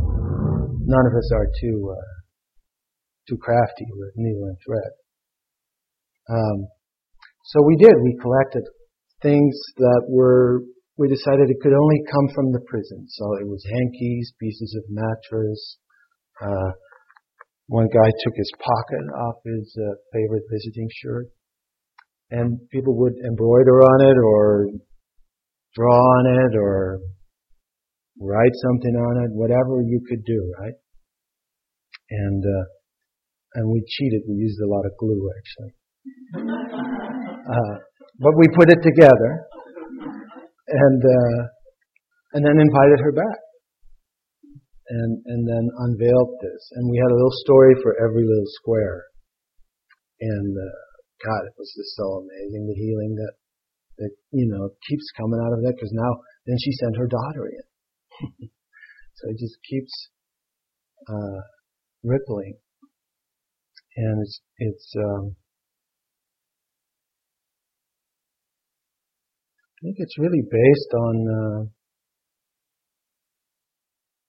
none 0.90 1.06
of 1.06 1.14
us 1.14 1.30
are 1.38 1.46
too 1.62 1.94
uh, 1.94 2.17
too 3.28 3.38
crafty 3.38 3.86
with 3.92 4.14
needle 4.16 4.46
and 4.46 4.58
thread. 4.66 4.92
Um, 6.30 6.68
so 7.46 7.62
we 7.64 7.76
did. 7.78 7.94
We 8.02 8.18
collected 8.22 8.64
things 9.22 9.56
that 9.78 10.04
were. 10.08 10.62
We 10.98 11.08
decided 11.08 11.50
it 11.50 11.62
could 11.62 11.78
only 11.78 12.02
come 12.12 12.28
from 12.34 12.52
the 12.52 12.66
prison. 12.68 13.06
So 13.08 13.38
it 13.40 13.48
was 13.48 13.64
hankies, 13.70 14.34
pieces 14.40 14.76
of 14.82 14.84
mattress. 14.90 15.78
Uh, 16.42 16.72
one 17.68 17.88
guy 17.88 18.10
took 18.24 18.34
his 18.36 18.52
pocket 18.58 19.06
off 19.22 19.36
his 19.46 19.78
uh, 19.78 19.94
favorite 20.12 20.44
visiting 20.50 20.90
shirt 21.04 21.28
and 22.32 22.60
people 22.72 22.96
would 22.98 23.14
embroider 23.26 23.82
on 23.82 24.02
it 24.02 24.18
or 24.18 24.68
draw 25.76 25.96
on 25.96 26.26
it 26.26 26.58
or 26.58 27.00
write 28.20 28.52
something 28.64 28.96
on 28.96 29.26
it, 29.26 29.32
whatever 29.32 29.82
you 29.82 30.02
could 30.10 30.24
do, 30.26 30.54
right? 30.60 30.74
And 32.10 32.44
uh, 32.44 32.66
and 33.56 33.70
we 33.70 33.84
cheated. 33.88 34.24
We 34.28 34.36
used 34.36 34.60
a 34.60 34.68
lot 34.68 34.86
of 34.86 34.92
glue, 35.00 35.30
actually. 35.32 35.74
Uh, 36.36 37.76
but 38.20 38.34
we 38.38 38.48
put 38.58 38.70
it 38.70 38.82
together, 38.84 39.48
and 40.68 41.02
uh, 41.04 41.40
and 42.34 42.42
then 42.46 42.60
invited 42.60 43.00
her 43.00 43.14
back, 43.14 43.40
and 44.90 45.22
and 45.26 45.42
then 45.48 45.64
unveiled 45.88 46.32
this. 46.42 46.62
And 46.76 46.90
we 46.90 46.98
had 46.98 47.12
a 47.12 47.18
little 47.18 47.38
story 47.46 47.76
for 47.82 47.96
every 48.04 48.26
little 48.28 48.52
square, 48.62 49.06
and 50.20 50.52
uh, 50.58 50.88
God, 51.24 51.42
it 51.48 51.56
was 51.58 51.72
just 51.76 51.96
so 51.96 52.26
amazing 52.26 52.68
the 52.68 52.78
healing 52.78 53.16
that 53.16 53.34
that 53.98 54.12
you 54.32 54.48
know 54.50 54.70
keeps 54.88 55.08
coming 55.18 55.40
out 55.42 55.54
of 55.54 55.62
that 55.64 55.74
because 55.76 55.94
now 55.94 56.12
then 56.46 56.58
she 56.62 56.72
sent 56.74 56.98
her 56.98 57.08
daughter 57.08 57.50
in, 57.50 57.66
so 59.16 59.30
it 59.30 59.38
just 59.40 59.58
keeps 59.70 59.94
uh, 61.10 61.42
rippling, 62.04 62.58
and 63.98 64.22
it's 64.22 64.40
it's. 64.58 64.94
Um, 64.96 65.36
I 69.78 69.80
think 69.84 69.98
it's 70.00 70.18
really 70.18 70.42
based 70.42 70.94
on 70.96 71.16
uh, 71.28 71.66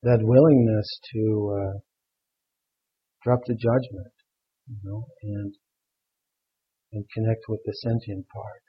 that 0.03 0.19
willingness 0.21 1.01
to 1.15 1.57
uh, 1.57 1.79
drop 3.25 3.41
the 3.47 3.55
judgment 3.55 4.13
you 4.69 4.77
know, 4.85 5.07
and 5.23 5.55
and 6.93 7.05
connect 7.15 7.45
with 7.49 7.61
the 7.65 7.73
sentient 7.73 8.27
part, 8.29 8.63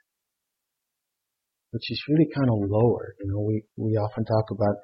which 1.70 1.90
is 1.90 2.02
really 2.08 2.28
kind 2.34 2.48
of 2.48 2.68
lower. 2.68 3.14
You 3.20 3.32
know, 3.32 3.40
we 3.40 3.64
we 3.76 3.96
often 3.96 4.24
talk 4.24 4.50
about 4.50 4.76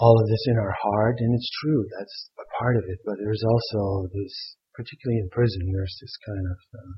all 0.00 0.20
of 0.20 0.28
this 0.28 0.44
in 0.46 0.56
our 0.56 0.74
heart, 0.82 1.16
and 1.18 1.34
it's 1.34 1.50
true. 1.62 1.84
That's 1.98 2.30
part 2.58 2.76
of 2.76 2.84
it. 2.86 2.98
But 3.06 3.16
there's 3.22 3.42
also 3.46 4.08
this, 4.12 4.34
particularly 4.74 5.22
in 5.22 5.30
prison, 5.30 5.70
there's 5.72 5.96
this 6.00 6.14
kind 6.26 6.46
of 6.46 6.58
uh, 6.74 6.96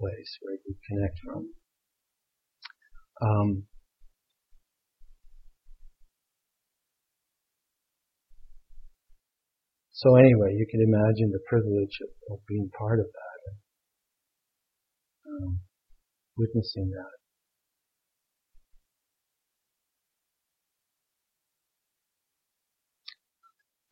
place 0.00 0.32
where 0.40 0.58
you 0.64 0.74
connect 0.88 1.16
from. 1.24 1.42
Um, 3.22 3.66
So 9.96 10.14
anyway, 10.14 10.52
you 10.52 10.66
can 10.70 10.84
imagine 10.84 11.32
the 11.32 11.40
privilege 11.48 11.96
of, 12.04 12.36
of 12.36 12.46
being 12.46 12.68
part 12.76 13.00
of 13.00 13.06
that 13.06 13.38
and 13.48 13.56
um, 15.24 15.60
witnessing 16.36 16.90
that. 16.92 17.25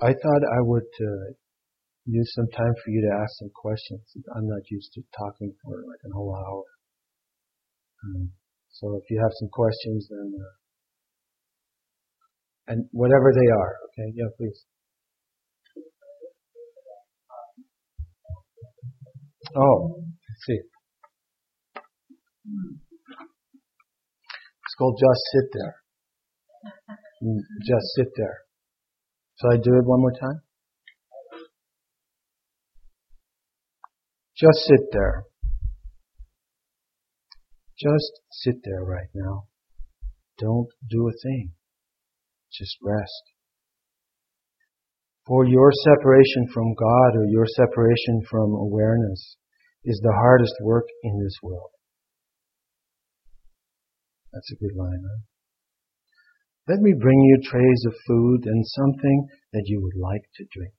I 0.04 0.12
thought 0.12 0.42
I 0.44 0.60
would 0.60 0.92
uh, 1.00 1.32
use 2.04 2.30
some 2.36 2.48
time 2.52 2.74
for 2.84 2.90
you 2.92 3.00
to 3.08 3.16
ask 3.16 3.32
some 3.40 3.50
questions. 3.54 4.04
I'm 4.36 4.46
not 4.46 4.60
used 4.70 4.92
to 4.94 5.02
talking 5.16 5.54
for 5.64 5.80
like 5.88 6.02
a 6.04 6.12
whole 6.12 6.36
hour. 6.36 6.64
Um, 8.04 8.30
so 8.68 9.00
if 9.00 9.08
you 9.08 9.18
have 9.22 9.32
some 9.40 9.48
questions, 9.48 10.08
then 10.10 10.34
uh, 10.36 10.54
and 12.66 12.84
whatever 12.92 13.32
they 13.32 13.48
are, 13.48 13.76
okay, 13.88 14.12
yeah, 14.14 14.28
please. 14.36 14.64
Oh, 19.56 20.02
see. 20.46 20.60
It's 24.64 24.74
called 24.78 24.98
Just 24.98 25.22
Sit 25.32 25.48
There. 25.52 25.76
Mm, 27.22 27.40
just 27.60 27.86
sit 27.96 28.08
there. 28.16 28.44
Shall 29.40 29.52
I 29.52 29.56
do 29.56 29.74
it 29.74 29.84
one 29.84 30.00
more 30.00 30.12
time? 30.12 30.40
Just 34.36 34.58
sit 34.66 34.80
there. 34.92 35.24
Just 37.78 38.12
sit 38.30 38.56
there 38.64 38.84
right 38.84 39.08
now. 39.14 39.46
Don't 40.38 40.68
do 40.88 41.08
a 41.08 41.12
thing. 41.22 41.52
Just 42.52 42.76
rest. 42.82 43.22
For 45.26 45.46
your 45.46 45.70
separation 45.72 46.48
from 46.52 46.74
God 46.74 47.16
or 47.16 47.26
your 47.26 47.46
separation 47.46 48.22
from 48.30 48.54
awareness 48.54 49.36
is 49.84 50.00
the 50.02 50.12
hardest 50.12 50.54
work 50.62 50.84
in 51.02 51.22
this 51.22 51.34
world. 51.42 51.70
That's 54.32 54.50
a 54.52 54.56
good 54.56 54.76
line, 54.76 55.02
right? 55.02 55.33
Let 56.66 56.80
me 56.80 56.94
bring 56.98 57.20
you 57.20 57.42
trays 57.44 57.84
of 57.86 57.94
food 58.06 58.46
and 58.46 58.64
something 58.66 59.28
that 59.52 59.64
you 59.66 59.82
would 59.82 60.00
like 60.00 60.22
to 60.36 60.46
drink. 60.50 60.72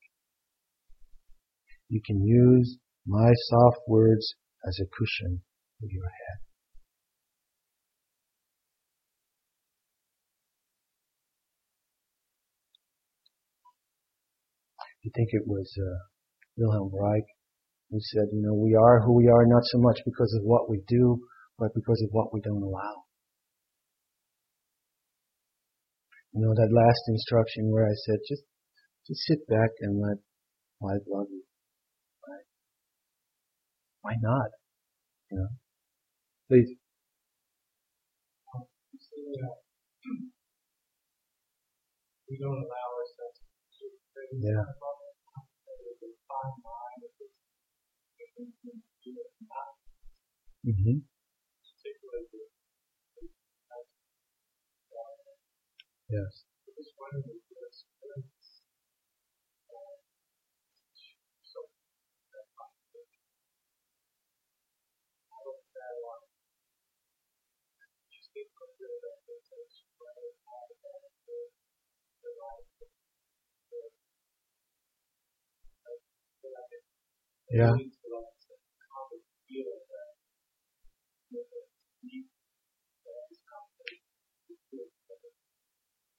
You 1.89 2.01
can 2.03 2.23
use 2.23 2.79
my 3.05 3.31
soft 3.49 3.81
words 3.87 4.33
as 4.67 4.79
a 4.81 4.89
cushion 4.97 5.43
for 5.79 5.85
your 5.91 6.05
head. 6.05 6.39
You 15.03 15.11
think 15.13 15.29
it 15.33 15.45
was 15.45 15.71
uh, 15.77 15.99
Wilhelm 16.57 16.89
Reich 16.91 17.27
who 17.91 17.99
said, 18.01 18.25
you 18.33 18.41
know, 18.41 18.55
we 18.55 18.73
are 18.73 19.01
who 19.01 19.13
we 19.13 19.27
are 19.27 19.45
not 19.45 19.61
so 19.65 19.77
much 19.77 19.99
because 20.03 20.33
of 20.39 20.43
what 20.43 20.67
we 20.67 20.81
do, 20.87 21.19
but 21.59 21.69
because 21.75 22.01
of 22.01 22.09
what 22.11 22.33
we 22.33 22.41
don't 22.41 22.63
allow. 22.63 23.04
You 26.35 26.43
know, 26.43 26.51
that 26.51 26.67
last 26.67 26.99
instruction 27.07 27.71
where 27.71 27.87
I 27.87 27.95
said, 27.95 28.19
just, 28.27 28.43
just 29.07 29.23
sit 29.23 29.47
back 29.47 29.71
and 29.79 30.03
let 30.03 30.19
life 30.83 30.99
love 31.07 31.31
you. 31.31 31.47
Right? 32.27 32.43
Why 34.01 34.19
not? 34.19 34.51
You 35.31 35.37
know? 35.39 35.47
Please. 36.51 36.75
We 42.27 42.35
don't 42.35 42.59
allow 42.59 42.87
ourselves 42.99 43.39
to 43.79 43.87
Yeah. 44.35 44.75
Mm-hmm. 50.67 51.14
Yes. 56.09 56.45
Yeah. 77.51 77.73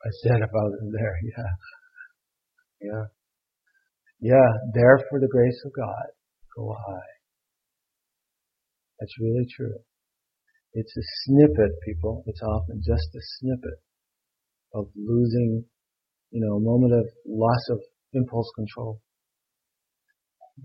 I 0.06 0.10
said 0.22 0.38
about 0.38 0.70
it 0.70 0.86
there, 0.92 1.16
yeah. 1.36 1.52
Yeah. 2.80 3.04
Yeah, 4.20 4.50
there 4.72 4.98
for 5.10 5.18
the 5.20 5.28
grace 5.28 5.60
of 5.66 5.72
God, 5.74 6.06
go 6.56 6.72
high. 6.72 7.12
That's 9.00 9.12
really 9.20 9.46
true. 9.56 9.74
It's 10.72 10.94
a 10.96 11.04
snippet, 11.24 11.72
people. 11.84 12.22
It's 12.26 12.42
often 12.42 12.80
just 12.86 13.08
a 13.14 13.22
snippet 13.40 13.78
of 14.74 14.88
losing, 14.94 15.64
you 16.30 16.40
know, 16.40 16.56
a 16.56 16.60
moment 16.60 16.94
of 16.94 17.06
loss 17.26 17.64
of 17.70 17.80
impulse 18.12 18.50
control. 18.54 19.00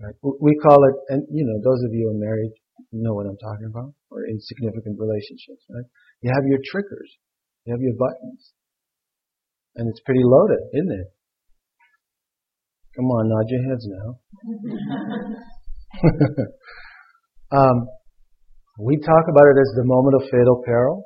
Right? 0.00 0.14
We 0.22 0.56
call 0.62 0.80
it, 0.88 0.96
and 1.08 1.26
you 1.30 1.44
know, 1.44 1.60
those 1.60 1.84
of 1.84 1.92
you 1.92 2.08
who 2.08 2.16
are 2.16 2.24
married 2.24 2.52
know 2.92 3.12
what 3.14 3.26
I'm 3.26 3.36
talking 3.36 3.68
about, 3.68 3.92
or 4.10 4.24
in 4.24 4.40
significant 4.40 4.96
relationships, 4.98 5.64
right? 5.68 5.84
You 6.22 6.32
have 6.32 6.44
your 6.46 6.60
triggers. 6.64 7.10
You 7.64 7.74
have 7.74 7.80
your 7.80 7.94
buttons. 7.96 8.52
And 9.76 9.88
it's 9.88 10.00
pretty 10.04 10.22
loaded, 10.22 10.60
isn't 10.74 10.92
it? 10.92 11.08
Come 12.96 13.06
on, 13.06 13.28
nod 13.28 13.48
your 13.48 13.62
heads 13.70 13.88
now. 13.88 14.20
um, 17.56 17.88
we 18.78 18.98
talk 19.00 19.24
about 19.28 19.48
it 19.48 19.58
as 19.60 19.72
the 19.76 19.84
moment 19.84 20.16
of 20.20 20.28
fatal 20.28 20.62
peril, 20.64 21.04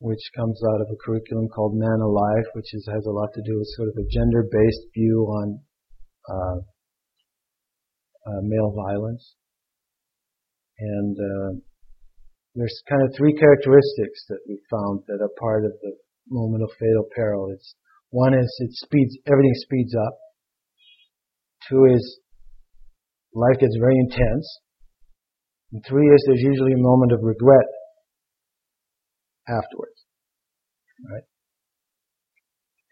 which 0.00 0.20
comes 0.34 0.60
out 0.72 0.80
of 0.80 0.88
a 0.88 0.96
curriculum 1.04 1.48
called 1.48 1.74
Man 1.76 2.00
Alive, 2.00 2.44
which 2.54 2.72
is, 2.72 2.88
has 2.92 3.04
a 3.04 3.12
lot 3.12 3.28
to 3.34 3.42
do 3.44 3.58
with 3.58 3.68
sort 3.76 3.88
of 3.88 3.96
a 4.00 4.08
gender-based 4.08 4.86
view 4.94 5.24
on 5.28 5.60
uh, 6.28 6.58
uh, 8.26 8.40
male 8.42 8.72
violence. 8.72 9.36
And 10.78 11.16
uh, 11.16 11.50
there's 12.54 12.82
kind 12.88 13.02
of 13.02 13.14
three 13.16 13.34
characteristics 13.34 14.24
that 14.28 14.40
we 14.48 14.58
found 14.70 15.04
that 15.08 15.20
are 15.20 15.32
part 15.40 15.64
of 15.64 15.72
the 15.82 15.92
moment 16.28 16.62
of 16.62 16.70
fatal 16.80 17.08
peril. 17.14 17.50
It's 17.52 17.74
one 18.10 18.34
is 18.34 18.48
it 18.60 18.72
speeds 18.72 19.16
everything 19.26 19.54
speeds 19.54 19.94
up. 19.94 20.18
Two 21.68 21.86
is 21.92 22.20
life 23.34 23.58
gets 23.60 23.76
very 23.78 23.96
intense. 23.98 24.46
And 25.72 25.84
three 25.86 26.06
is 26.06 26.24
there's 26.26 26.40
usually 26.40 26.72
a 26.72 26.78
moment 26.78 27.12
of 27.12 27.20
regret 27.22 27.66
afterwards. 29.48 30.06
Right? 31.10 31.26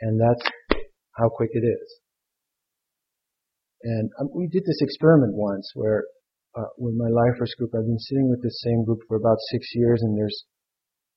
And 0.00 0.20
that's 0.20 0.50
how 1.16 1.28
quick 1.28 1.50
it 1.52 1.64
is. 1.64 2.00
And 3.84 4.10
um, 4.20 4.28
we 4.34 4.48
did 4.48 4.64
this 4.64 4.80
experiment 4.80 5.34
once 5.34 5.70
where 5.74 6.04
uh, 6.56 6.72
with 6.78 6.94
my 6.94 7.08
lifers 7.08 7.54
group, 7.58 7.70
I've 7.74 7.86
been 7.86 7.98
sitting 7.98 8.28
with 8.30 8.42
this 8.42 8.60
same 8.64 8.84
group 8.84 9.00
for 9.08 9.16
about 9.16 9.36
six 9.52 9.66
years 9.74 10.00
and 10.02 10.16
there's 10.16 10.44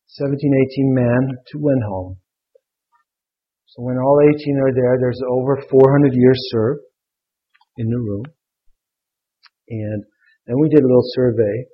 17, 0.07 0.39
18 0.39 0.93
men, 0.93 1.37
two 1.51 1.59
went 1.59 1.83
home. 1.83 2.17
So 3.67 3.83
when 3.83 3.97
all 3.97 4.19
18 4.23 4.57
are 4.63 4.73
there, 4.73 4.97
there's 4.99 5.21
over 5.27 5.59
400 5.69 6.13
years 6.13 6.39
served 6.51 6.81
in 7.77 7.89
the 7.89 7.97
room. 7.97 8.23
And 9.69 10.03
then 10.45 10.55
we 10.59 10.69
did 10.69 10.79
a 10.79 10.87
little 10.87 11.03
survey 11.11 11.67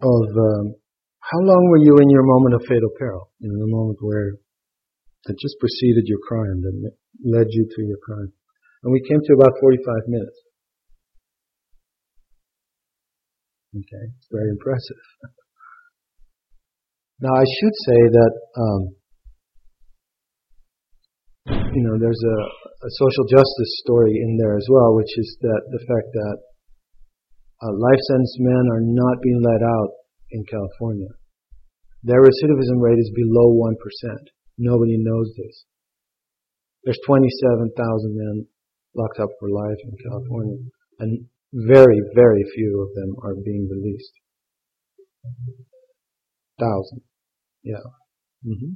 of 0.00 0.24
um, 0.32 0.74
how 1.20 1.38
long 1.38 1.68
were 1.68 1.84
you 1.84 1.98
in 2.00 2.10
your 2.10 2.24
moment 2.24 2.54
of 2.54 2.62
fatal 2.66 2.90
peril? 2.98 3.30
In 3.40 3.52
the 3.52 3.68
moment 3.68 3.98
where 4.00 4.32
that 5.24 5.38
just 5.38 5.56
preceded 5.60 6.04
your 6.06 6.18
crime, 6.26 6.62
that 6.62 6.92
led 7.22 7.46
you 7.50 7.68
to 7.68 7.82
your 7.82 7.98
crime. 8.02 8.32
And 8.82 8.92
we 8.92 9.04
came 9.06 9.20
to 9.22 9.34
about 9.34 9.54
45 9.60 10.08
minutes. 10.08 10.38
Okay, 13.76 14.04
it's 14.18 14.28
very 14.32 14.50
impressive. 14.50 15.00
now 17.20 17.32
I 17.32 17.44
should 17.44 17.76
say 17.86 18.00
that, 18.10 18.32
um, 18.58 18.96
you 21.46 21.82
know, 21.82 21.98
there's 21.98 22.22
a, 22.22 22.38
a, 22.86 22.90
social 22.90 23.26
justice 23.26 23.72
story 23.82 24.14
in 24.14 24.38
there 24.38 24.56
as 24.56 24.66
well, 24.70 24.94
which 24.94 25.10
is 25.18 25.36
that 25.40 25.62
the 25.70 25.82
fact 25.88 26.08
that 26.12 26.36
uh, 27.62 27.72
life 27.74 28.02
sentence 28.10 28.36
men 28.38 28.64
are 28.70 28.82
not 28.82 29.22
being 29.22 29.42
let 29.42 29.62
out 29.62 29.90
in 30.30 30.44
California. 30.46 31.10
Their 32.02 32.22
recidivism 32.22 32.78
rate 32.82 32.98
is 32.98 33.10
below 33.14 33.54
1%. 33.54 33.74
Nobody 34.58 34.96
knows 34.98 35.32
this. 35.36 35.64
There's 36.84 36.98
27,000 37.06 37.70
men 38.16 38.46
locked 38.94 39.20
up 39.20 39.30
for 39.38 39.50
life 39.50 39.78
in 39.84 39.94
California, 40.10 40.58
and 40.98 41.26
very, 41.52 42.00
very 42.14 42.42
few 42.54 42.82
of 42.82 42.94
them 42.94 43.14
are 43.22 43.34
being 43.34 43.68
released. 43.70 44.12
Thousand. 46.58 47.02
Yeah. 47.62 47.86
Mm-hmm. 48.44 48.74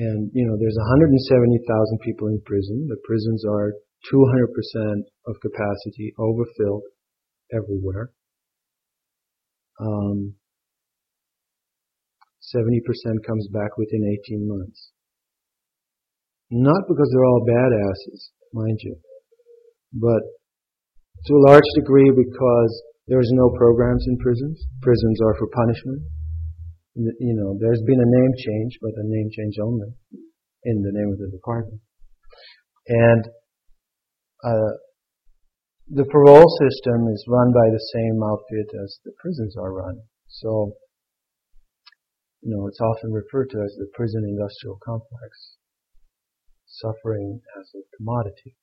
And, 0.00 0.30
you 0.32 0.48
know, 0.48 0.56
there's 0.56 0.80
170,000 0.80 2.00
people 2.00 2.28
in 2.28 2.40
prison. 2.48 2.88
The 2.88 2.96
prisons 3.04 3.44
are 3.44 3.76
200% 4.08 5.04
of 5.28 5.36
capacity, 5.44 6.14
overfilled 6.16 6.88
everywhere. 7.52 8.08
Um, 9.78 10.40
70% 12.40 12.80
comes 13.26 13.46
back 13.52 13.76
within 13.76 14.16
18 14.24 14.48
months. 14.48 14.90
Not 16.50 16.88
because 16.88 17.10
they're 17.12 17.28
all 17.28 17.44
badasses, 17.46 18.32
mind 18.54 18.78
you, 18.80 18.96
but 19.92 20.22
to 21.26 21.34
a 21.34 21.44
large 21.46 21.68
degree 21.76 22.10
because 22.10 22.82
there's 23.06 23.28
no 23.32 23.50
programs 23.58 24.06
in 24.08 24.16
prisons. 24.16 24.64
Prisons 24.80 25.20
are 25.20 25.36
for 25.38 25.46
punishment. 25.52 26.02
You 26.94 27.34
know, 27.38 27.56
there's 27.60 27.82
been 27.86 28.00
a 28.00 28.10
name 28.18 28.32
change, 28.36 28.78
but 28.82 28.90
a 28.96 29.04
name 29.04 29.30
change 29.30 29.56
only 29.62 29.94
in 30.64 30.82
the 30.82 30.92
name 30.92 31.12
of 31.12 31.18
the 31.18 31.30
department. 31.30 31.80
And 32.88 33.24
uh, 34.44 34.74
the 35.88 36.04
parole 36.04 36.48
system 36.58 37.08
is 37.08 37.24
run 37.28 37.52
by 37.52 37.70
the 37.70 37.84
same 37.94 38.22
outfit 38.22 38.70
as 38.82 38.98
the 39.04 39.12
prisons 39.22 39.56
are 39.56 39.72
run. 39.72 40.00
So, 40.28 40.72
you 42.42 42.56
know, 42.56 42.66
it's 42.66 42.80
often 42.80 43.12
referred 43.12 43.50
to 43.50 43.58
as 43.62 43.74
the 43.78 43.88
prison 43.94 44.24
industrial 44.24 44.78
complex, 44.84 45.56
suffering 46.66 47.40
as 47.60 47.70
a 47.74 47.82
commodity. 47.96 48.56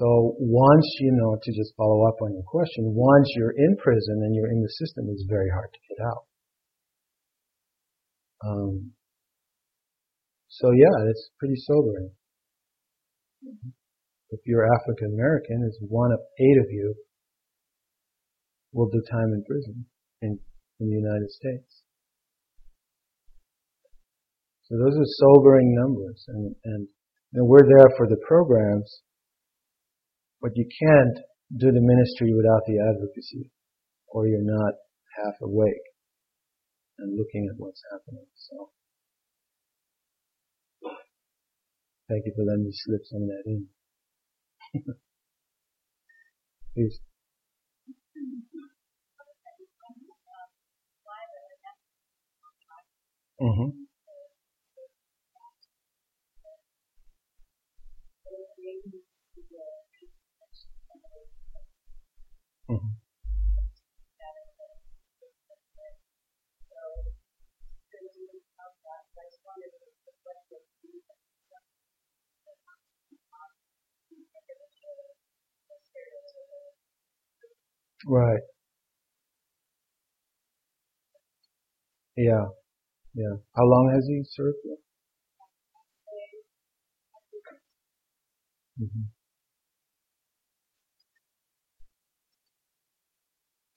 So 0.00 0.34
once, 0.40 0.88
you 1.00 1.12
know, 1.12 1.36
to 1.36 1.50
just 1.52 1.76
follow 1.76 2.08
up 2.08 2.16
on 2.22 2.32
your 2.32 2.48
question, 2.48 2.96
once 2.96 3.28
you're 3.36 3.52
in 3.52 3.76
prison 3.76 4.24
and 4.24 4.34
you're 4.34 4.48
in 4.48 4.62
the 4.62 4.72
system, 4.80 5.04
it's 5.12 5.26
very 5.28 5.50
hard 5.52 5.68
to 5.68 5.80
get 5.92 6.00
out. 6.08 6.24
Um, 8.40 8.92
so 10.48 10.70
yeah, 10.72 11.04
it's 11.10 11.28
pretty 11.38 11.56
sobering. 11.68 12.10
If 14.30 14.40
you're 14.46 14.64
African 14.64 15.12
American, 15.12 15.68
it's 15.68 15.76
one 15.86 16.12
of 16.12 16.20
eight 16.40 16.58
of 16.64 16.70
you 16.70 16.94
will 18.72 18.88
do 18.88 19.02
time 19.12 19.34
in 19.36 19.44
prison 19.44 19.84
in, 20.22 20.38
in 20.80 20.88
the 20.88 20.96
United 20.96 21.28
States. 21.28 21.82
So 24.62 24.78
those 24.78 24.96
are 24.96 25.12
sobering 25.28 25.76
numbers, 25.76 26.24
and, 26.28 26.54
and, 26.64 26.88
and 27.34 27.46
we're 27.46 27.68
there 27.68 27.90
for 27.98 28.06
the 28.08 28.16
programs 28.26 29.02
but 30.40 30.52
you 30.54 30.66
can't 30.66 31.18
do 31.56 31.70
the 31.72 31.80
ministry 31.80 32.32
without 32.34 32.62
the 32.66 32.78
advocacy, 32.78 33.50
or 34.08 34.26
you're 34.26 34.42
not 34.42 34.74
half 35.16 35.34
awake 35.42 35.86
and 36.98 37.16
looking 37.18 37.48
at 37.50 37.56
what's 37.58 37.82
happening. 37.90 38.26
So, 38.34 38.70
thank 42.08 42.24
you 42.26 42.32
for 42.36 42.44
letting 42.44 42.64
me 42.64 42.72
slip 42.72 43.00
some 43.04 43.22
of 43.22 43.28
that 43.28 43.42
in. 43.46 43.66
Please. 46.74 47.00
Mm-hmm. 53.40 53.89
Right. 78.06 78.40
Yeah. 82.16 82.46
Yeah. 83.14 83.36
How 83.56 83.64
long 83.64 83.92
has 83.94 84.06
he 84.08 84.22
served? 84.24 84.58
Mm-hmm. 88.80 89.10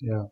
Yeah. 0.02 0.26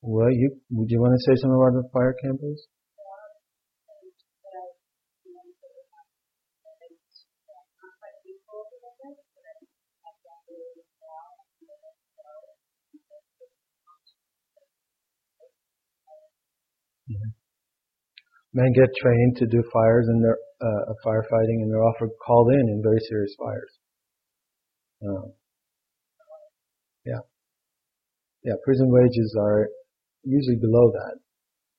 Well, 0.00 0.30
you 0.30 0.58
would 0.70 0.90
you 0.90 1.00
want 1.02 1.12
to 1.12 1.20
say 1.20 1.36
something 1.38 1.54
about 1.54 1.74
the 1.82 1.86
fire 1.92 2.14
campus? 2.22 2.66
Men 18.56 18.72
get 18.72 18.88
trained 18.96 19.36
to 19.36 19.46
do 19.46 19.62
fires 19.70 20.08
and 20.08 20.24
they're 20.24 20.40
uh, 20.64 20.94
firefighting, 21.04 21.60
and 21.60 21.70
they're 21.70 21.84
often 21.84 22.08
called 22.24 22.52
in 22.54 22.72
in 22.72 22.80
very 22.82 23.00
serious 23.06 23.36
fires. 23.38 23.72
Um, 25.04 25.32
yeah. 27.04 27.20
Yeah, 28.44 28.54
prison 28.64 28.88
wages 28.90 29.36
are 29.38 29.68
usually 30.24 30.56
below 30.56 30.90
that, 30.90 31.20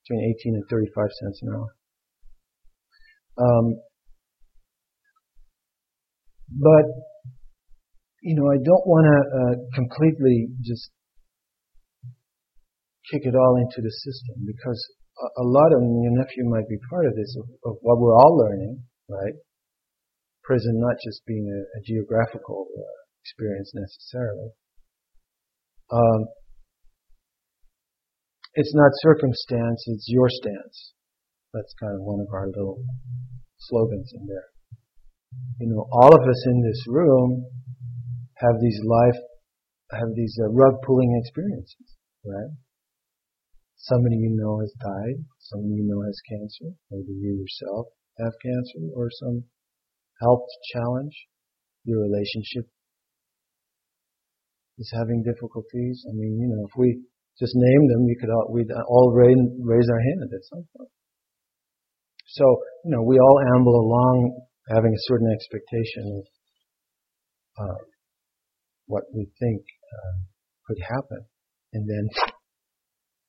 between 0.03 0.35
18 0.39 0.55
and 0.55 0.63
35 0.69 1.09
cents 1.19 1.39
an 1.41 1.49
hour. 1.55 1.75
Um, 3.39 3.81
but, 6.51 6.85
you 8.21 8.35
know, 8.35 8.51
I 8.51 8.57
don't 8.63 8.85
want 8.85 9.05
to 9.09 9.17
uh, 9.17 9.55
completely 9.73 10.49
just 10.61 10.91
kick 13.11 13.21
it 13.25 13.35
all 13.35 13.55
into 13.57 13.81
the 13.81 13.91
system 13.91 14.45
because 14.45 14.77
a, 15.17 15.45
lot 15.45 15.73
of 15.73 15.81
your 15.81 16.13
nephew 16.13 16.45
might 16.45 16.67
be 16.69 16.77
part 16.89 17.05
of 17.05 17.15
this, 17.15 17.35
of, 17.37 17.49
of, 17.65 17.77
what 17.81 17.99
we're 17.99 18.15
all 18.15 18.37
learning, 18.37 18.83
right? 19.09 19.33
Prison 20.43 20.79
not 20.79 20.95
just 21.03 21.25
being 21.25 21.45
a, 21.49 21.79
a 21.79 21.81
geographical 21.83 22.67
uh, 22.77 22.97
experience 23.23 23.71
necessarily. 23.73 24.49
Um, 25.91 26.27
it's 28.53 28.73
not 28.73 28.91
circumstance, 29.01 29.83
it's 29.87 30.05
your 30.07 30.29
stance. 30.29 30.93
That's 31.53 31.73
kind 31.79 31.95
of 31.95 32.01
one 32.01 32.19
of 32.19 32.27
our 32.33 32.47
little 32.47 32.83
slogans 33.57 34.11
in 34.13 34.27
there. 34.27 34.49
You 35.59 35.73
know, 35.73 35.87
all 35.91 36.13
of 36.13 36.21
us 36.21 36.45
in 36.45 36.61
this 36.61 36.83
room 36.87 37.45
have 38.35 38.55
these 38.61 38.79
life, 38.85 39.19
have 39.91 40.09
these 40.15 40.37
uh, 40.41 40.49
rug 40.51 40.75
pulling 40.85 41.19
experiences, 41.23 41.97
right? 42.25 42.51
Somebody 43.77 44.17
you 44.17 44.33
know 44.33 44.59
has 44.59 44.73
died, 44.81 45.21
somebody 45.37 45.75
you 45.81 45.85
know 45.85 46.01
has 46.01 46.17
cancer, 46.25 46.73
maybe 46.89 47.13
you 47.13 47.37
yourself 47.37 47.87
have 48.19 48.33
cancer 48.41 48.89
or 48.97 49.09
some 49.13 49.43
health 50.21 50.45
challenge, 50.73 51.13
your 51.85 52.01
relationship 52.01 52.65
is 54.77 54.91
having 54.93 55.23
difficulties. 55.23 56.05
I 56.09 56.13
mean, 56.13 56.37
you 56.41 56.49
know, 56.49 56.65
if 56.65 56.73
we 56.77 57.01
just 57.39 57.53
name 57.55 57.83
them, 57.89 58.05
we 58.05 58.17
could 58.19 58.29
all, 58.29 58.49
we'd 58.51 58.71
all 58.89 59.13
raise, 59.13 59.37
raise 59.61 59.89
our 59.89 60.01
hand 60.01 60.29
at 60.33 60.43
some 60.49 60.65
point. 60.75 60.89
So, 62.27 62.45
you 62.85 62.91
know, 62.91 63.03
we 63.03 63.17
all 63.19 63.39
amble 63.55 63.77
along 63.77 64.41
having 64.69 64.93
a 64.93 65.05
certain 65.07 65.31
expectation 65.31 66.03
of 66.17 67.65
uh, 67.65 67.81
what 68.85 69.03
we 69.13 69.29
think 69.39 69.61
uh, 69.61 70.17
could 70.67 70.77
happen, 70.81 71.25
and 71.73 71.87
then, 71.87 72.09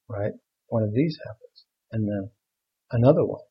right, 0.09 0.33
one 0.69 0.83
of 0.83 0.93
these 0.93 1.17
happens. 1.27 1.59
and 1.93 2.05
then 2.05 2.31
another 2.93 3.25
one. 3.25 3.45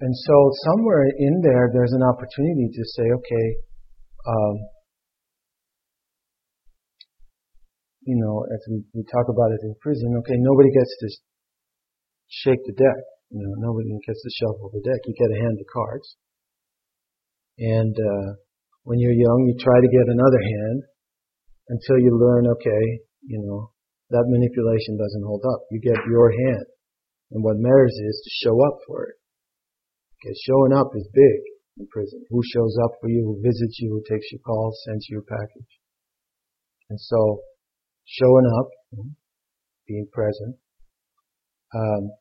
And 0.00 0.14
so 0.16 0.36
somewhere 0.64 1.06
in 1.06 1.40
there, 1.42 1.70
there's 1.72 1.92
an 1.92 2.02
opportunity 2.02 2.68
to 2.72 2.82
say, 2.84 3.04
okay, 3.04 3.46
um, 4.26 4.56
you 8.02 8.16
know, 8.20 8.44
as 8.52 8.60
we, 8.68 8.84
we 8.92 9.02
talk 9.08 9.28
about 9.28 9.52
it 9.52 9.60
in 9.62 9.74
prison, 9.80 10.16
okay, 10.20 10.36
nobody 10.36 10.68
gets 10.72 10.92
to 11.00 11.08
shake 12.28 12.60
the 12.66 12.72
deck. 12.72 13.00
You 13.30 13.40
know, 13.40 13.54
nobody 13.58 13.88
gets 14.04 14.20
to 14.20 14.30
shuffle 14.40 14.70
the 14.72 14.84
deck. 14.84 15.00
You 15.06 15.14
get 15.14 15.36
a 15.36 15.40
hand 15.40 15.58
of 15.60 15.66
cards. 15.72 16.16
And, 17.58 17.94
uh, 17.96 18.28
when 18.84 18.98
you're 19.00 19.16
young, 19.16 19.48
you 19.48 19.56
try 19.56 19.80
to 19.80 19.88
get 19.88 20.12
another 20.12 20.42
hand 20.44 20.82
until 21.68 21.98
you 21.98 22.12
learn, 22.20 22.46
okay, 22.48 22.84
you 23.22 23.40
know, 23.40 23.72
that 24.10 24.28
manipulation 24.28 25.00
doesn't 25.00 25.24
hold 25.24 25.44
up. 25.48 25.64
You 25.70 25.80
get 25.80 25.96
your 26.08 26.30
hand. 26.30 26.66
And 27.32 27.42
what 27.42 27.56
matters 27.56 27.96
is 27.96 28.16
to 28.24 28.30
show 28.44 28.56
up 28.68 28.78
for 28.86 29.08
it. 29.08 29.16
Because 30.20 30.36
showing 30.44 30.72
up 30.76 30.92
is 30.94 31.08
big 31.12 31.40
in 31.80 31.86
prison. 31.88 32.24
Who 32.28 32.40
shows 32.52 32.76
up 32.84 32.92
for 33.00 33.08
you, 33.08 33.24
who 33.24 33.42
visits 33.42 33.76
you, 33.80 33.90
who 33.90 34.02
takes 34.04 34.30
your 34.32 34.40
calls, 34.44 34.80
sends 34.86 35.06
you 35.08 35.20
a 35.20 35.26
package. 35.26 35.72
And 36.90 37.00
so, 37.00 37.40
showing 38.04 38.48
up, 38.60 38.68
being 39.88 40.06
present, 40.12 40.56
um, 41.74 42.12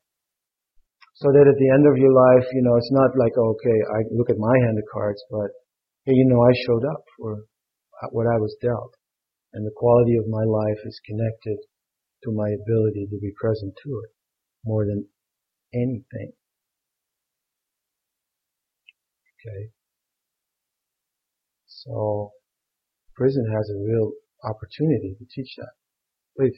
so 1.15 1.29
that 1.31 1.47
at 1.47 1.59
the 1.59 1.71
end 1.71 1.85
of 1.85 1.99
your 1.99 2.11
life, 2.11 2.47
you 2.51 2.63
know, 2.63 2.75
it's 2.75 2.91
not 2.91 3.13
like, 3.15 3.35
okay, 3.37 3.77
I 3.95 3.99
look 4.11 4.31
at 4.31 4.41
my 4.41 4.55
hand 4.65 4.79
of 4.79 4.83
cards, 4.91 5.21
but, 5.29 5.51
hey, 6.03 6.15
you 6.15 6.25
know, 6.27 6.41
I 6.41 6.51
showed 6.65 6.83
up 6.89 7.03
for 7.19 7.45
what 8.11 8.27
I 8.27 8.39
was 8.41 8.55
dealt. 8.59 8.95
And 9.53 9.63
the 9.63 9.77
quality 9.77 10.17
of 10.17 10.25
my 10.27 10.43
life 10.43 10.81
is 10.83 10.99
connected 11.05 11.61
to 12.23 12.31
my 12.31 12.49
ability 12.49 13.07
to 13.09 13.17
be 13.19 13.31
present 13.39 13.73
to 13.83 13.89
it 14.03 14.11
more 14.65 14.85
than 14.85 15.07
anything. 15.73 16.33
Okay. 19.45 19.71
So, 21.65 22.31
prison 23.15 23.45
has 23.51 23.69
a 23.69 23.83
real 23.85 24.13
opportunity 24.43 25.15
to 25.19 25.25
teach 25.33 25.55
that. 25.57 25.73
Please. 26.37 26.57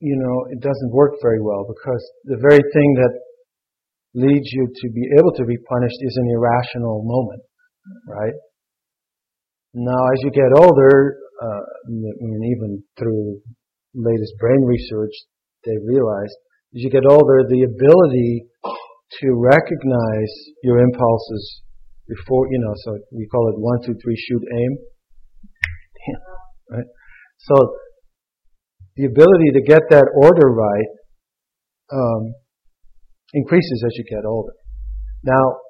you 0.00 0.16
know, 0.16 0.50
it 0.50 0.60
doesn't 0.60 0.92
work 0.92 1.12
very 1.22 1.40
well 1.40 1.64
because 1.68 2.02
the 2.24 2.40
very 2.40 2.60
thing 2.60 2.90
that 2.96 3.12
leads 4.14 4.48
you 4.50 4.66
to 4.66 4.86
be 4.90 5.06
able 5.18 5.32
to 5.32 5.44
be 5.44 5.56
punished 5.68 6.00
is 6.00 6.16
an 6.16 6.28
irrational 6.34 7.04
moment, 7.04 7.42
right? 8.08 8.34
Now, 9.74 10.00
as 10.12 10.18
you 10.24 10.30
get 10.32 10.50
older, 10.56 11.16
uh, 11.40 11.62
mean, 11.86 12.42
even 12.56 12.82
through 12.98 13.40
latest 13.94 14.34
brain 14.40 14.64
research, 14.64 15.12
they 15.64 15.76
realized 15.84 16.34
as 16.74 16.82
you 16.82 16.90
get 16.90 17.02
older, 17.08 17.42
the 17.48 17.66
ability 17.66 18.46
to 18.62 19.26
recognize 19.34 20.32
your 20.62 20.78
impulses 20.78 21.62
before, 22.06 22.46
you 22.50 22.60
know, 22.60 22.72
so 22.84 22.98
we 23.10 23.26
call 23.26 23.50
it 23.50 23.58
one, 23.58 23.82
two, 23.84 23.98
three, 24.00 24.14
shoot, 24.16 24.42
aim. 24.42 24.78
Damn, 25.98 26.20
right? 26.78 26.86
So 27.38 27.74
the 28.96 29.06
ability 29.06 29.50
to 29.54 29.62
get 29.62 29.82
that 29.90 30.06
order 30.14 30.50
right 30.50 30.90
um, 31.92 32.34
increases 33.34 33.84
as 33.86 33.94
you 33.96 34.04
get 34.04 34.24
older. 34.26 34.54
Now, 35.22 35.60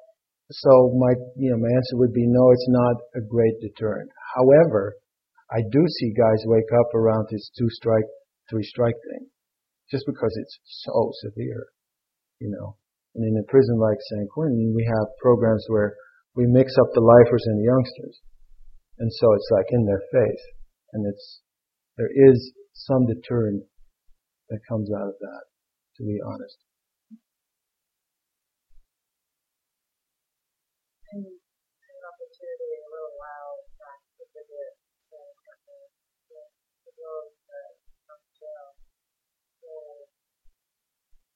so 0.51 0.91
my 0.99 1.13
you 1.37 1.51
know 1.51 1.57
my 1.57 1.71
answer 1.71 1.95
would 1.95 2.13
be 2.13 2.27
no, 2.27 2.51
it's 2.51 2.67
not 2.69 2.95
a 3.15 3.21
great 3.23 3.55
deterrent. 3.61 4.09
However, 4.35 4.95
I 5.51 5.61
do 5.61 5.81
see 5.87 6.13
guys 6.13 6.43
wake 6.45 6.71
up 6.79 6.95
around 6.95 7.27
this 7.29 7.51
two 7.57 7.69
strike, 7.69 8.07
three 8.49 8.63
strike 8.63 8.95
thing, 9.11 9.27
just 9.89 10.05
because 10.05 10.31
it's 10.35 10.59
so 10.83 11.11
severe, 11.23 11.67
you 12.39 12.49
know. 12.51 12.75
And 13.15 13.27
in 13.27 13.43
a 13.43 13.51
prison 13.51 13.77
like 13.79 13.99
San 14.07 14.27
Quentin, 14.31 14.73
we 14.75 14.83
have 14.87 15.19
programs 15.21 15.65
where 15.67 15.95
we 16.35 16.47
mix 16.47 16.71
up 16.79 16.87
the 16.93 17.03
lifers 17.03 17.43
and 17.47 17.59
the 17.59 17.67
youngsters, 17.67 18.19
and 18.99 19.11
so 19.11 19.33
it's 19.33 19.51
like 19.51 19.67
in 19.71 19.85
their 19.85 20.03
face, 20.11 20.43
and 20.93 21.05
it's 21.07 21.41
there 21.97 22.11
is 22.11 22.53
some 22.85 23.05
deterrent 23.05 23.61
that 24.49 24.59
comes 24.67 24.89
out 24.89 25.13
of 25.13 25.17
that, 25.21 25.43
to 25.97 26.03
be 26.03 26.17
honest. 26.25 26.57
Uh, 31.11 31.41
jail. 38.41 38.73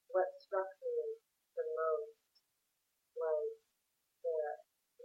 What 0.09 0.31
struck 0.41 0.71
me 0.81 0.97
the 1.53 1.65
most 1.77 2.41
was 3.13 3.45
the 4.23 4.39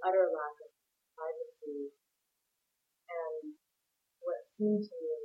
utter 0.06 0.30
lack 0.32 0.56
of 0.64 0.72
privacy 1.18 1.92
and 3.10 3.58
what 4.24 4.40
seemed 4.56 4.86
to 4.86 4.96
me 5.04 5.19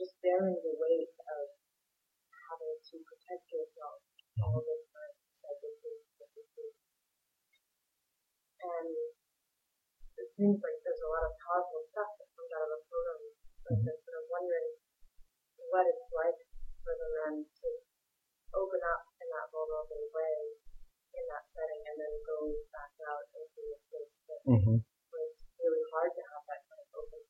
just 0.00 0.16
bearing 0.24 0.56
the 0.64 0.74
weight 0.80 1.12
of 1.12 1.44
having 2.32 2.76
to 2.80 2.94
protect 3.04 3.44
yourself 3.52 4.00
all 4.40 4.64
the 4.64 4.76
time. 4.88 5.12
And 8.60 8.92
it 10.20 10.28
seems 10.36 10.56
like 10.60 10.78
there's 10.84 11.04
a 11.04 11.08
lot 11.08 11.24
of 11.24 11.32
powerful 11.36 11.84
stuff 11.92 12.12
that 12.16 12.28
comes 12.32 12.52
out 12.52 12.70
of 12.76 12.80
like 12.80 13.80
this, 13.84 14.00
and 14.08 14.14
I'm 14.16 14.28
wondering 14.32 14.72
what 15.68 15.84
it's 15.84 16.08
like 16.12 16.40
for 16.80 16.92
the 16.96 17.08
men 17.20 17.44
to 17.44 17.68
open 18.56 18.80
up 18.82 19.04
in 19.20 19.28
that 19.30 19.46
vulnerable 19.52 20.10
way 20.10 20.36
in 21.14 21.24
that 21.30 21.44
setting 21.54 21.82
and 21.86 21.96
then 21.98 22.14
go 22.26 22.38
back 22.74 22.94
out 23.06 23.24
into 23.34 23.62
a 23.74 23.78
place 23.90 24.14
that 24.28 24.40
Mm-hmm. 24.50 24.78
was 24.80 25.30
really 25.60 25.84
hard 25.92 26.10
to 26.16 26.22
have 26.24 26.42
that 26.48 26.60
kind 26.66 26.80
of 26.80 26.88
open. 26.96 27.20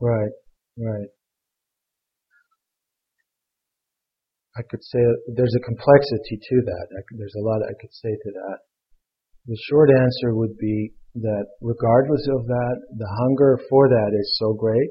Right, 0.00 0.34
right. 0.80 1.10
I 4.58 4.62
could 4.66 4.82
say 4.82 5.00
there's 5.34 5.54
a 5.56 5.66
complexity 5.66 6.36
to 6.36 6.56
that. 6.66 6.86
I 6.94 7.00
could, 7.06 7.16
there's 7.18 7.38
a 7.38 7.46
lot 7.46 7.62
I 7.62 7.74
could 7.80 7.94
say 7.94 8.12
to 8.12 8.30
that. 8.34 8.58
The 9.46 9.58
short 9.70 9.90
answer 9.90 10.34
would 10.34 10.56
be 10.58 10.92
that 11.22 11.46
regardless 11.60 12.26
of 12.28 12.46
that, 12.46 12.76
the 12.98 13.10
hunger 13.24 13.58
for 13.68 13.88
that 13.88 14.10
is 14.14 14.38
so 14.38 14.54
great 14.54 14.90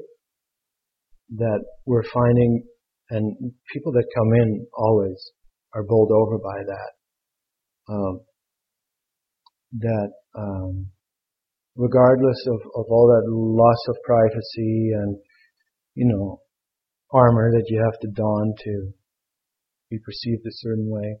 that 1.38 1.60
we're 1.86 2.06
finding, 2.12 2.66
and 3.10 3.52
people 3.72 3.92
that 3.92 4.04
come 4.16 4.32
in 4.42 4.66
always 4.76 5.16
are 5.74 5.84
bowled 5.84 6.10
over 6.10 6.38
by 6.38 6.58
that. 6.66 6.90
Um, 7.88 8.20
that 9.78 10.10
um, 10.36 10.86
regardless 11.76 12.38
of, 12.48 12.60
of 12.74 12.84
all 12.90 13.06
that 13.08 13.30
loss 13.30 13.78
of 13.88 13.96
privacy 14.04 14.90
and 14.94 15.16
you 15.94 16.06
know 16.06 16.40
armor 17.12 17.50
that 17.50 17.64
you 17.68 17.80
have 17.82 17.98
to 18.00 18.08
don 18.08 18.54
to 18.58 18.92
be 19.90 19.98
perceived 20.04 20.46
a 20.46 20.58
certain 20.62 20.88
way, 20.88 21.16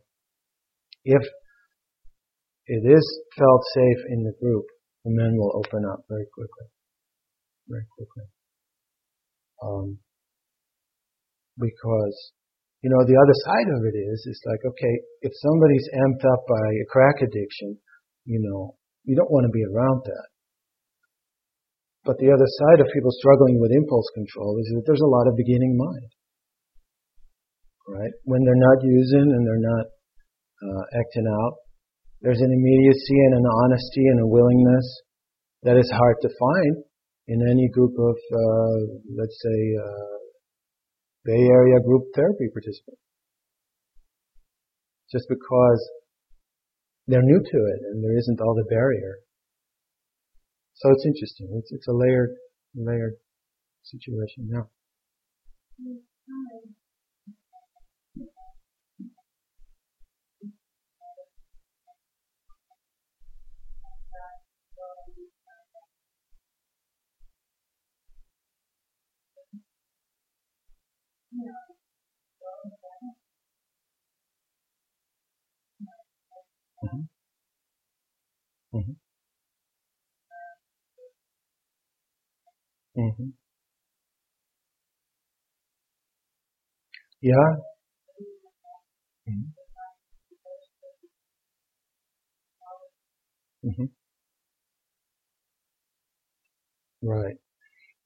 if 1.04 1.22
it 2.66 2.82
is 2.86 3.04
felt 3.36 3.62
safe 3.74 4.00
in 4.10 4.22
the 4.22 4.34
group, 4.40 4.64
the 5.04 5.10
men 5.10 5.34
will 5.36 5.50
open 5.56 5.82
up 5.90 6.04
very 6.08 6.26
quickly, 6.32 6.66
very 7.68 7.86
quickly. 7.96 8.24
Um, 9.62 9.98
because 11.58 12.16
you 12.80 12.88
know 12.88 13.04
the 13.04 13.18
other 13.18 13.36
side 13.44 13.68
of 13.76 13.84
it 13.84 13.96
is 13.96 14.24
it's 14.24 14.44
like 14.48 14.62
okay 14.64 14.94
if 15.20 15.32
somebody's 15.36 15.88
amped 16.00 16.24
up 16.24 16.42
by 16.48 16.64
a 16.80 16.88
crack 16.88 17.20
addiction 17.20 17.76
you 18.24 18.40
know 18.42 18.76
you 19.04 19.16
don't 19.16 19.30
want 19.30 19.44
to 19.44 19.52
be 19.52 19.64
around 19.64 20.02
that 20.04 20.28
But 22.04 22.16
the 22.16 22.32
other 22.32 22.48
side 22.48 22.80
of 22.80 22.88
people 22.94 23.12
struggling 23.12 23.60
with 23.60 23.76
impulse 23.76 24.08
control 24.16 24.56
is 24.56 24.72
that 24.72 24.84
there's 24.86 25.04
a 25.04 25.14
lot 25.14 25.28
of 25.28 25.36
beginning 25.36 25.76
mind. 25.76 26.10
Right? 27.88 28.14
When 28.24 28.40
they're 28.44 28.56
not 28.56 28.80
using 28.80 29.26
and 29.28 29.42
they're 29.44 29.66
not 29.68 29.86
uh, 30.64 30.84
acting 30.96 31.28
out, 31.28 31.54
there's 32.22 32.40
an 32.40 32.52
immediacy 32.52 33.18
and 33.28 33.34
an 33.36 33.46
honesty 33.64 34.04
and 34.16 34.20
a 34.20 34.26
willingness 34.26 34.86
that 35.64 35.76
is 35.76 35.90
hard 35.92 36.16
to 36.22 36.28
find 36.28 36.84
in 37.28 37.44
any 37.50 37.68
group 37.68 37.92
of, 37.98 38.16
uh, 38.16 38.76
let's 39.16 39.36
say, 39.36 39.60
uh, 39.76 40.16
Bay 41.24 41.42
Area 41.52 41.80
group 41.84 42.04
therapy 42.16 42.48
participants. 42.52 43.00
Just 45.12 45.26
because 45.28 45.80
they're 47.06 47.22
new 47.22 47.40
to 47.40 47.58
it 47.58 47.80
and 47.90 48.02
there 48.04 48.16
isn't 48.16 48.40
all 48.40 48.54
the 48.54 48.68
barrier. 48.68 49.18
So 50.74 50.90
it's 50.90 51.04
interesting. 51.04 51.48
It's, 51.58 51.72
it's 51.72 51.88
a 51.88 51.92
layered, 51.92 52.36
layered 52.74 53.14
situation 53.82 54.48
now. 54.48 54.68
Mm-hmm. 55.80 56.70
Mm-hmm. 78.74 78.92
Mm-hmm. 82.96 83.30
Yeah. 87.20 87.56
Mm-hmm. 89.28 89.70
Mm-hmm. 93.64 93.84
Right. 97.02 97.36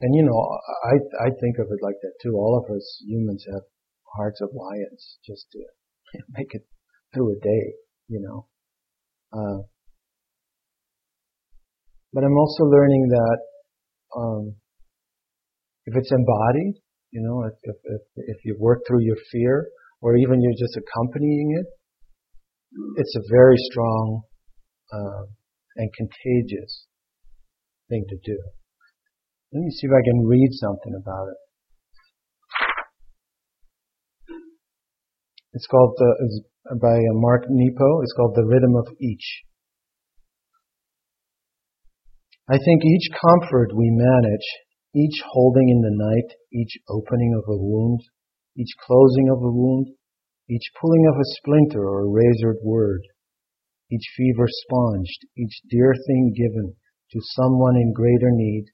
And 0.01 0.15
you 0.15 0.23
know, 0.25 0.61
I 0.85 0.95
I 1.27 1.31
think 1.31 1.59
of 1.59 1.69
it 1.73 1.83
like 1.83 1.97
that 2.03 2.15
too. 2.23 2.37
All 2.37 2.57
of 2.59 2.71
us 2.75 3.03
humans 3.07 3.47
have 3.53 3.63
hearts 4.17 4.41
of 4.41 4.55
lions 4.55 5.19
just 5.27 5.51
to 5.53 5.65
make 6.31 6.55
it 6.55 6.67
through 7.15 7.33
a 7.37 7.41
day, 7.41 7.75
you 8.09 8.21
know. 8.21 8.49
Uh, 9.33 9.63
but 12.15 12.23
I'm 12.23 12.39
also 12.39 12.65
learning 12.65 13.09
that 13.11 13.39
um, 14.17 14.55
if 15.87 15.97
it's 15.97 16.13
embodied, 16.13 16.81
you 17.11 17.21
know, 17.23 17.43
if, 17.45 17.55
if, 17.65 17.77
if, 17.85 18.03
if 18.17 18.45
you 18.45 18.57
work 18.59 18.83
through 18.87 19.03
your 19.03 19.17
fear, 19.33 19.67
or 20.01 20.17
even 20.17 20.41
you're 20.41 20.59
just 20.59 20.79
accompanying 20.79 21.59
it, 21.59 21.67
it's 22.97 23.17
a 23.17 23.25
very 23.31 23.57
strong 23.71 24.23
uh, 24.93 25.23
and 25.77 25.91
contagious 25.97 26.87
thing 27.89 28.05
to 28.09 28.17
do. 28.25 28.39
Let 29.53 29.63
me 29.63 29.71
see 29.71 29.87
if 29.87 29.93
I 29.93 30.03
can 30.05 30.27
read 30.27 30.51
something 30.53 30.95
about 31.01 31.27
it. 31.29 31.39
It's 35.53 35.67
called 35.67 35.95
the, 35.97 36.15
it's 36.21 36.41
by 36.81 36.95
uh, 36.95 37.15
Mark 37.15 37.45
Nepo. 37.49 38.03
It's 38.03 38.13
called 38.13 38.35
The 38.35 38.45
Rhythm 38.45 38.75
of 38.77 38.89
Each. 39.01 39.43
I 42.47 42.59
think 42.59 42.85
each 42.85 43.09
comfort 43.17 43.73
we 43.75 43.89
manage, 43.89 44.49
each 44.95 45.23
holding 45.33 45.71
in 45.71 45.81
the 45.81 45.97
night, 45.97 46.37
each 46.53 46.77
opening 46.91 47.33
of 47.35 47.49
a 47.49 47.57
wound, 47.57 48.01
each 48.57 48.69
closing 48.85 49.31
of 49.31 49.39
a 49.39 49.51
wound, 49.51 49.89
each 50.51 50.69
pulling 50.79 51.07
of 51.09 51.17
a 51.17 51.31
splinter 51.41 51.89
or 51.89 52.05
a 52.05 52.11
razored 52.11 52.59
word, 52.63 53.01
each 53.91 54.05
fever 54.17 54.47
sponged, 54.47 55.07
each 55.39 55.57
dear 55.71 55.95
thing 56.07 56.35
given 56.37 56.77
to 57.13 57.21
someone 57.33 57.77
in 57.77 57.95
greater 57.95 58.31
need, 58.31 58.67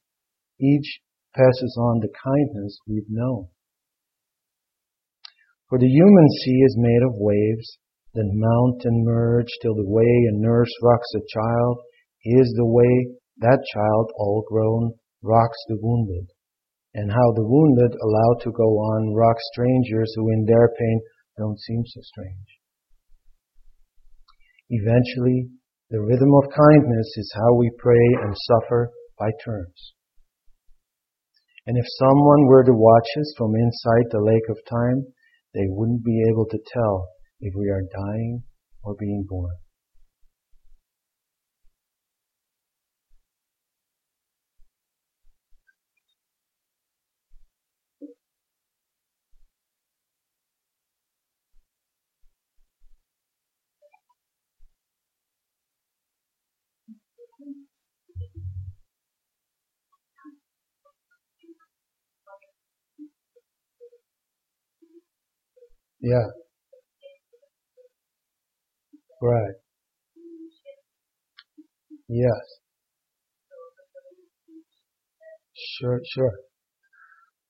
each 0.60 1.00
passes 1.36 1.76
on 1.78 2.00
the 2.00 2.10
kindness 2.10 2.76
we've 2.88 3.08
known. 3.08 3.48
For 5.68 5.78
the 5.78 5.86
human 5.86 6.28
sea 6.42 6.60
is 6.66 6.74
made 6.76 7.02
of 7.06 7.14
waves 7.14 7.78
that 8.14 8.34
mount 8.34 8.82
and 8.84 9.04
merge 9.04 9.46
till 9.62 9.76
the 9.76 9.88
way 9.88 10.02
a 10.02 10.38
nurse 10.42 10.74
rocks 10.82 11.14
a 11.14 11.20
child 11.32 11.78
is 12.24 12.52
the 12.56 12.66
way 12.66 13.14
that 13.40 13.64
child, 13.72 14.12
all 14.16 14.44
grown, 14.48 14.92
rocks 15.22 15.58
the 15.68 15.78
wounded. 15.80 16.28
And 16.94 17.10
how 17.10 17.32
the 17.34 17.46
wounded, 17.46 17.96
allowed 17.96 18.40
to 18.42 18.52
go 18.52 18.64
on, 18.64 19.14
rock 19.14 19.36
strangers 19.52 20.12
who 20.16 20.32
in 20.32 20.44
their 20.44 20.68
pain 20.78 21.00
don't 21.38 21.58
seem 21.58 21.82
so 21.86 22.00
strange. 22.02 22.50
Eventually, 24.68 25.50
the 25.90 26.00
rhythm 26.00 26.32
of 26.34 26.50
kindness 26.50 27.08
is 27.16 27.32
how 27.34 27.54
we 27.54 27.70
pray 27.78 28.06
and 28.22 28.34
suffer 28.46 28.90
by 29.18 29.30
turns. 29.44 29.94
And 31.66 31.76
if 31.76 31.84
someone 31.98 32.46
were 32.46 32.64
to 32.64 32.72
watch 32.72 33.08
us 33.18 33.34
from 33.36 33.54
inside 33.54 34.06
the 34.10 34.22
lake 34.22 34.48
of 34.48 34.58
time, 34.68 35.06
they 35.54 35.66
wouldn't 35.66 36.04
be 36.04 36.22
able 36.30 36.46
to 36.46 36.58
tell 36.72 37.08
if 37.40 37.54
we 37.56 37.68
are 37.68 37.82
dying 37.82 38.42
or 38.82 38.94
being 38.98 39.24
born. 39.28 39.54
Yeah. 66.00 66.26
Right. 69.22 69.54
Yes. 72.08 72.60
Sure, 75.78 76.00
sure. 76.14 76.32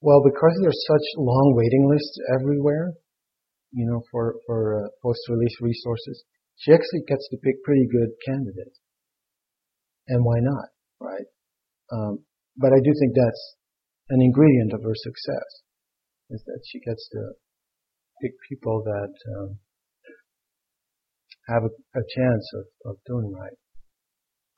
Well, 0.01 0.22
because 0.24 0.59
there's 0.62 0.84
such 0.88 1.07
long 1.18 1.55
waiting 1.57 1.86
lists 1.88 2.18
everywhere, 2.34 2.94
you 3.72 3.86
know, 3.86 4.03
for 4.11 4.36
for 4.46 4.84
uh, 4.84 4.88
post-release 5.03 5.57
resources, 5.61 6.24
she 6.57 6.72
actually 6.72 7.05
gets 7.07 7.28
to 7.30 7.36
pick 7.36 7.62
pretty 7.62 7.86
good 7.86 8.11
candidates. 8.26 8.80
And 10.09 10.24
why 10.24 10.40
not, 10.40 10.68
right? 11.01 11.26
Um, 11.92 12.24
but 12.57 12.72
I 12.72 12.80
do 12.82 12.92
think 12.98 13.14
that's 13.14 13.57
an 14.11 14.20
ingredient 14.22 14.72
of 14.72 14.82
her 14.82 14.94
success, 14.94 15.51
is 16.30 16.42
that 16.46 16.61
she 16.66 16.80
gets 16.80 17.09
to 17.12 17.20
pick 18.20 18.32
people 18.48 18.82
that 18.84 19.14
um, 19.36 19.58
have 21.48 21.62
a, 21.64 21.72
a 21.98 22.04
chance 22.14 22.46
of, 22.54 22.92
of 22.92 22.94
doing 23.06 23.32
right. 23.32 23.58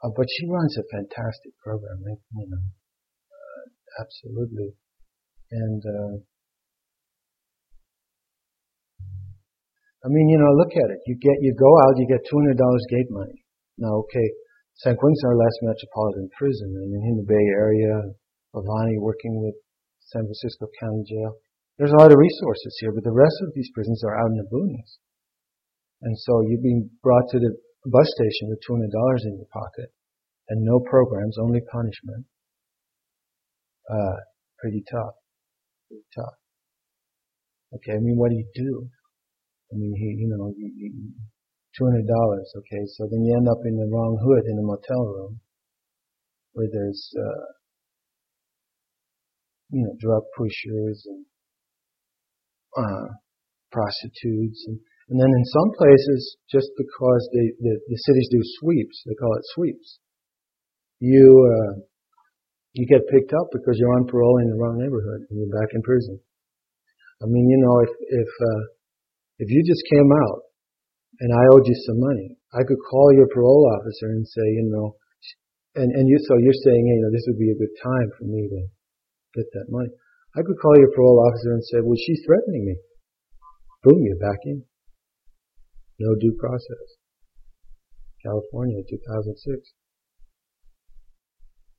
Uh, 0.03 0.11
but 0.17 0.27
she 0.27 0.51
runs 0.51 0.77
a 0.77 0.85
fantastic 0.91 1.55
program, 1.63 2.03
you 2.03 2.47
know, 2.51 2.59
uh, 2.59 3.63
absolutely. 4.03 4.75
And 5.53 5.83
uh, 5.87 6.15
I 10.05 10.09
mean, 10.11 10.29
you 10.29 10.39
know, 10.39 10.51
look 10.59 10.75
at 10.75 10.91
it. 10.91 10.99
You 11.07 11.15
get, 11.23 11.39
you 11.41 11.55
go 11.55 11.71
out, 11.87 11.95
you 11.97 12.09
get 12.11 12.27
two 12.27 12.35
hundred 12.35 12.59
dollars 12.59 12.85
gate 12.91 13.11
money. 13.11 13.45
Now, 13.79 14.03
okay, 14.03 14.27
San 14.83 14.97
Quentin's 14.97 15.23
our 15.25 15.37
last 15.37 15.59
metropolitan 15.63 16.29
prison. 16.37 16.75
I 16.75 16.87
mean, 16.91 17.07
in 17.07 17.17
the 17.23 17.29
Bay 17.29 17.47
Area, 17.55 18.11
Bhavani 18.51 18.99
working 18.99 19.39
with 19.39 19.55
San 20.11 20.27
Francisco 20.27 20.67
County 20.81 21.05
Jail. 21.07 21.39
There's 21.79 21.93
a 21.93 22.01
lot 22.01 22.13
of 22.13 22.19
resources 22.19 22.77
here, 22.81 22.93
but 22.93 23.05
the 23.05 23.13
rest 23.13 23.37
of 23.43 23.55
these 23.55 23.71
prisons 23.75 24.05
are 24.05 24.17
out 24.19 24.31
in 24.31 24.37
the 24.37 24.49
boonies. 24.53 25.01
And 26.03 26.19
so 26.19 26.43
you're 26.43 26.63
being 26.63 26.91
brought 27.03 27.31
to 27.31 27.39
the 27.39 27.57
bus 27.87 28.09
station 28.15 28.51
with 28.51 28.61
$200 28.69 28.85
in 29.25 29.37
your 29.37 29.51
pocket 29.53 29.91
and 30.49 30.65
no 30.65 30.81
programs, 30.81 31.39
only 31.39 31.61
punishment. 31.71 32.27
Uh, 33.89 34.19
pretty 34.59 34.85
tough. 34.91 35.15
Pretty 35.89 36.05
tough. 36.15 36.37
Okay, 37.75 37.93
I 37.93 38.01
mean, 38.01 38.17
what 38.19 38.31
do 38.31 38.37
you 38.37 38.49
do? 38.55 38.89
I 39.73 39.77
mean, 39.77 39.95
he, 39.97 40.23
you 40.23 40.29
know, 40.29 40.53
you, 40.57 40.71
you, 40.77 40.93
$200, 41.81 42.05
okay, 42.05 42.85
so 42.99 43.09
then 43.11 43.25
you 43.25 43.35
end 43.37 43.49
up 43.49 43.65
in 43.65 43.77
the 43.77 43.89
wrong 43.91 44.21
hood 44.21 44.45
in 44.45 44.59
a 44.59 44.63
motel 44.63 45.07
room 45.07 45.41
where 46.53 46.69
there's, 46.71 47.15
uh, 47.17 47.47
you 49.71 49.83
know, 49.85 49.97
drug 49.99 50.23
pushers 50.37 51.07
and 51.07 51.25
uh, 52.77 53.09
prostitutes, 53.71 54.65
and, 54.69 54.79
and 55.09 55.17
then 55.21 55.29
in 55.29 55.45
some 55.45 55.71
places, 55.77 56.37
just 56.51 56.71
because 56.77 57.23
the, 57.33 57.45
the, 57.61 57.75
the 57.89 57.99
cities 58.09 58.29
do 58.31 58.41
sweeps, 58.61 59.03
they 59.07 59.15
call 59.15 59.35
it 59.37 59.45
sweeps. 59.55 59.99
You 61.01 61.27
uh, 61.27 61.83
you 62.73 62.87
get 62.89 63.05
picked 63.13 63.33
up 63.37 63.53
because 63.53 63.77
you're 63.77 63.93
on 63.99 64.09
parole 64.09 64.41
in 64.41 64.49
the 64.49 64.57
wrong 64.57 64.81
neighborhood 64.81 65.29
and 65.29 65.35
you're 65.37 65.53
back 65.53 65.75
in 65.75 65.83
prison. 65.83 66.17
I 67.21 67.27
mean, 67.29 67.45
you 67.51 67.59
know, 67.61 67.77
if 67.85 67.93
if 67.93 68.31
uh, 68.41 68.63
if 69.39 69.49
you 69.51 69.61
just 69.67 69.85
came 69.93 70.09
out 70.09 70.49
and 71.21 71.31
I 71.35 71.45
owed 71.53 71.67
you 71.67 71.77
some 71.87 72.01
money, 72.01 72.39
I 72.55 72.65
could 72.65 72.81
call 72.89 73.13
your 73.13 73.29
parole 73.29 73.69
officer 73.77 74.15
and 74.17 74.27
say, 74.27 74.47
you 74.57 74.71
know, 74.73 74.97
and 75.77 75.93
and 75.93 76.09
you 76.09 76.17
so 76.29 76.41
you're 76.41 76.63
saying, 76.65 76.83
you 76.87 77.03
know, 77.05 77.13
this 77.13 77.27
would 77.29 77.39
be 77.39 77.53
a 77.53 77.61
good 77.61 77.75
time 77.83 78.09
for 78.17 78.25
me 78.25 78.49
to 78.49 78.61
get 79.37 79.47
that 79.53 79.69
money. 79.69 79.93
I 80.35 80.41
could 80.43 80.57
call 80.61 80.79
your 80.79 80.91
parole 80.93 81.21
officer 81.29 81.53
and 81.53 81.65
say, 81.65 81.79
well, 81.83 81.97
she's 81.97 82.23
threatening 82.25 82.65
me. 82.65 82.77
Boom, 83.85 84.03
you're 84.03 84.17
back 84.17 84.39
in. 84.45 84.65
No 85.99 86.15
due 86.15 86.37
process. 86.39 86.97
California, 88.25 88.83
2006. 88.89 89.73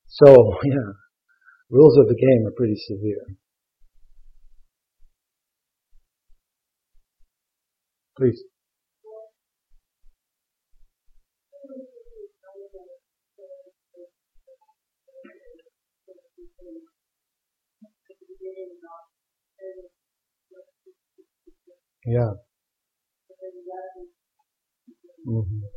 So, 0.07 0.55
yeah, 0.63 0.93
rules 1.69 1.97
of 1.97 2.07
the 2.07 2.15
game 2.15 2.45
are 2.45 2.55
pretty 2.55 2.75
severe. 2.77 3.37
Please. 8.15 8.43
Yeah. 22.05 22.33
hmm 25.25 25.72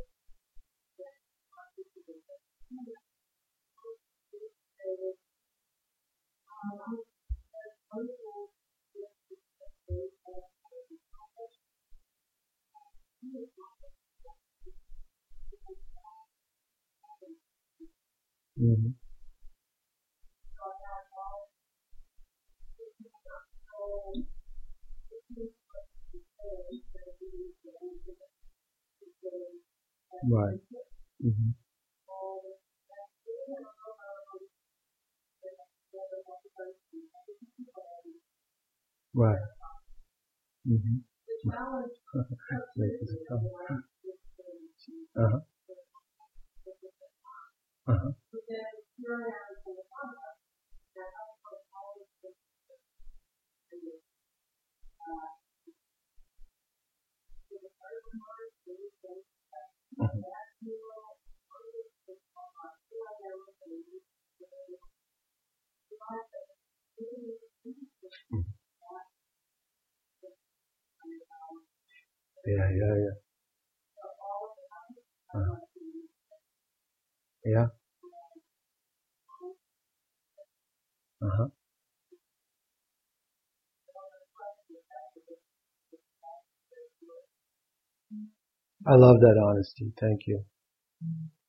love 88.97 89.17
that 89.21 89.37
honesty. 89.49 89.93
Thank 90.01 90.21
you. 90.27 90.43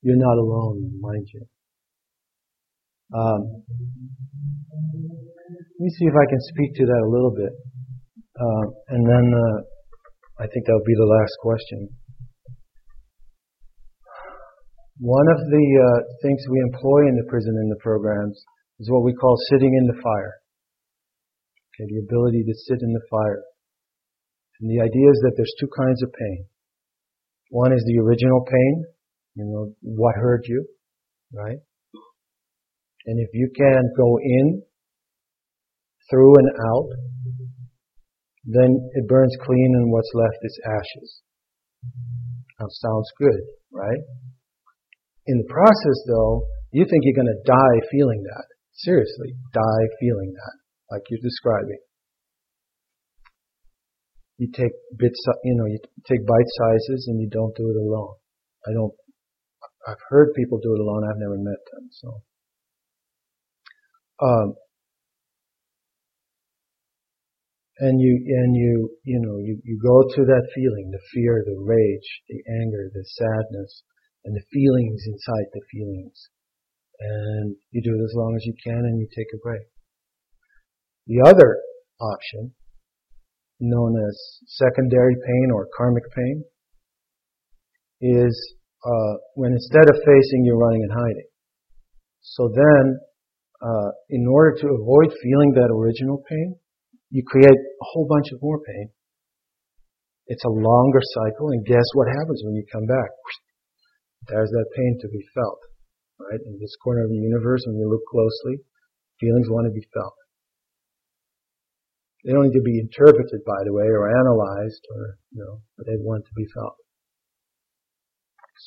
You're 0.02 0.22
not 0.22 0.38
alone, 0.38 1.00
mind 1.02 1.28
you. 1.34 1.43
Um, 3.14 3.64
let 5.48 5.80
me 5.80 5.89
see 5.95 6.06
if 6.06 6.16
I 6.16 6.28
can 6.30 6.41
speak 6.54 6.76
to 6.76 6.86
that 6.86 7.02
a 7.08 7.10
little 7.10 7.32
bit. 7.32 7.54
Uh, 8.38 8.66
and 8.93 9.02
then 9.08 9.26
uh, 9.34 9.58
I 10.43 10.45
think 10.48 10.66
that'll 10.66 10.86
be 10.86 11.00
the 11.00 11.10
last 11.10 11.34
question. 11.41 11.89
One 15.00 15.28
of 15.30 15.39
the 15.50 15.66
uh, 15.78 16.00
things 16.22 16.41
we 16.50 16.60
employ 16.74 17.10
in 17.10 17.16
the 17.16 17.30
prison 17.30 17.54
in 17.54 17.70
the 17.70 17.82
programs 17.82 18.38
is 18.80 18.89
what 18.89 19.04
we 19.04 19.14
call 19.14 19.38
sitting 19.50 19.74
in 19.74 19.86
the 19.88 20.02
fire. 20.02 20.36
Okay, 21.74 21.86
the 21.89 22.02
ability 22.06 22.43
to 22.45 22.54
sit 22.66 22.82
in 22.82 22.93
the 22.93 23.06
fire. 23.10 23.43
And 24.60 24.70
the 24.70 24.82
idea 24.82 25.08
is 25.10 25.20
that 25.22 25.34
there's 25.38 25.54
two 25.62 25.70
kinds 25.70 26.02
of 26.02 26.10
pain. 26.14 26.45
One 27.50 27.74
is 27.74 27.84
the 27.86 28.02
original 28.02 28.45
pain, 28.45 28.86
you 29.36 29.45
know, 29.45 29.74
what 29.82 30.16
hurt 30.16 30.48
you, 30.48 30.66
right? 31.34 31.58
And 33.06 33.20
if 33.20 33.30
you 33.34 33.50
can 33.56 33.84
go 33.95 34.18
in, 34.22 34.64
through 36.10 36.34
and 36.39 36.50
out, 36.72 36.89
then 38.45 38.72
it 38.95 39.08
burns 39.08 39.36
clean 39.43 39.72
and 39.76 39.91
what's 39.91 40.12
left 40.14 40.39
is 40.43 40.60
ashes. 40.66 41.22
That 42.60 42.72
sounds 42.72 43.12
good, 43.20 43.41
right? 43.72 44.04
In 45.28 45.38
the 45.38 45.52
process 45.52 46.00
though, 46.08 46.48
you 46.72 46.86
think 46.86 47.04
you're 47.04 47.20
gonna 47.20 47.43
die 47.45 47.80
feeling 47.91 48.24
that. 48.24 48.45
Seriously, 48.74 49.36
die 49.54 49.86
feeling 50.00 50.32
that, 50.32 50.56
like 50.91 51.04
you're 51.10 51.24
describing. 51.24 51.80
You 54.38 54.50
take 54.54 54.72
bits, 54.98 55.26
you 55.44 55.56
know, 55.56 55.66
you 55.66 55.80
take 56.08 56.26
bite 56.26 56.52
sizes 56.62 57.08
and 57.08 57.20
you 57.20 57.30
don't 57.30 57.56
do 57.56 57.70
it 57.70 57.76
alone. 57.76 58.16
I 58.68 58.74
don't, 58.74 58.94
I've 59.88 60.04
heard 60.10 60.34
people 60.36 60.60
do 60.60 60.74
it 60.76 60.80
alone, 60.80 61.04
I've 61.10 61.18
never 61.18 61.38
met 61.38 61.62
them, 61.74 61.90
so. 61.92 62.22
Um, 64.20 64.56
and 67.80 68.02
you 68.02 68.14
and 68.26 68.56
you 68.56 68.90
you 69.04 69.20
know 69.22 69.38
you, 69.38 69.60
you 69.64 69.78
go 69.82 70.02
to 70.16 70.26
that 70.26 70.50
feeling 70.56 70.90
the 70.92 71.00
fear 71.14 71.44
the 71.46 71.58
rage 71.62 72.10
the 72.28 72.42
anger 72.62 72.90
the 72.94 73.06
sadness 73.06 73.84
and 74.26 74.36
the 74.36 74.42
feelings 74.52 75.04
inside 75.06 75.48
the 75.54 75.62
feelings 75.72 76.30
and 77.00 77.56
you 77.72 77.82
do 77.84 77.94
it 77.94 78.04
as 78.04 78.14
long 78.16 78.34
as 78.36 78.46
you 78.46 78.54
can 78.64 78.82
and 78.82 79.00
you 79.00 79.08
take 79.16 79.28
a 79.34 79.38
break 79.38 79.62
the 81.06 81.22
other 81.30 81.62
option 82.02 82.52
known 83.60 83.95
as 84.08 84.16
secondary 84.47 85.16
pain 85.16 85.47
or 85.53 85.68
karmic 85.76 86.03
pain 86.16 86.43
is 88.01 88.36
uh, 88.86 89.14
when 89.34 89.51
instead 89.53 89.89
of 89.89 89.95
facing 90.05 90.45
you're 90.45 90.58
running 90.58 90.84
and 90.84 90.91
hiding 90.91 91.30
so 92.22 92.49
then 92.53 92.99
uh, 93.62 93.89
in 94.10 94.28
order 94.28 94.55
to 94.62 94.68
avoid 94.68 95.10
feeling 95.24 95.53
that 95.55 95.70
original 95.74 96.22
pain 96.30 96.55
you 97.10 97.24
create 97.24 97.55
a 97.55 97.86
whole 97.93 98.08
bunch 98.08 98.28
of 98.34 98.41
more 98.41 98.60
pain. 98.60 98.89
It's 100.28 100.43
a 100.43 100.51
longer 100.51 100.99
cycle, 101.16 101.55
and 101.55 101.66
guess 101.66 101.88
what 101.93 102.08
happens 102.12 102.41
when 102.43 102.55
you 102.55 102.66
come 102.72 102.86
back? 102.86 103.12
There's 104.28 104.51
that 104.51 104.76
pain 104.76 104.99
to 105.01 105.08
be 105.08 105.24
felt, 105.34 105.62
right? 106.20 106.41
In 106.51 106.60
this 106.60 106.76
corner 106.84 107.05
of 107.05 107.10
the 107.10 107.16
universe, 107.16 107.64
when 107.66 107.80
you 107.80 107.88
look 107.88 108.03
closely, 108.12 108.60
feelings 109.22 109.47
want 109.47 109.72
to 109.72 109.74
be 109.74 109.88
felt. 109.95 110.16
They 112.28 112.34
don't 112.34 112.52
need 112.52 112.60
to 112.60 112.68
be 112.68 112.84
interpreted, 112.84 113.40
by 113.48 113.56
the 113.64 113.72
way, 113.72 113.88
or 113.88 114.12
analyzed, 114.12 114.84
or, 114.92 115.16
you 115.32 115.40
know, 115.40 115.64
but 115.78 115.88
they 115.88 115.96
want 116.04 116.26
to 116.26 116.36
be 116.36 116.44
felt. 116.54 116.76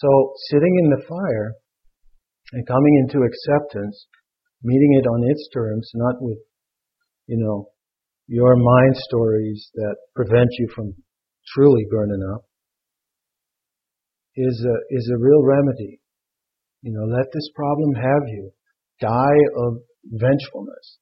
So, 0.01 0.33
sitting 0.49 0.81
in 0.81 0.89
the 0.89 1.05
fire 1.05 1.53
and 2.53 2.67
coming 2.67 3.05
into 3.05 3.21
acceptance, 3.21 4.07
meeting 4.63 4.97
it 4.97 5.07
on 5.07 5.29
its 5.29 5.47
terms, 5.53 5.91
not 5.93 6.15
with, 6.23 6.39
you 7.27 7.37
know, 7.37 7.69
your 8.29 8.57
mind 8.57 8.97
stories 8.97 9.69
that 9.75 9.97
prevent 10.17 10.49
you 10.59 10.69
from 10.75 10.95
truly 11.53 11.85
burning 11.91 12.25
up 12.33 12.47
is 14.37 14.65
a, 14.65 14.97
is 14.97 15.11
a 15.13 15.19
real 15.19 15.45
remedy. 15.45 16.01
You 16.81 16.93
know, 16.93 17.05
let 17.05 17.27
this 17.31 17.51
problem 17.55 17.93
have 17.95 18.25
you. 18.29 18.53
Die 19.03 19.41
of 19.59 19.83
vengefulness. 20.05 20.99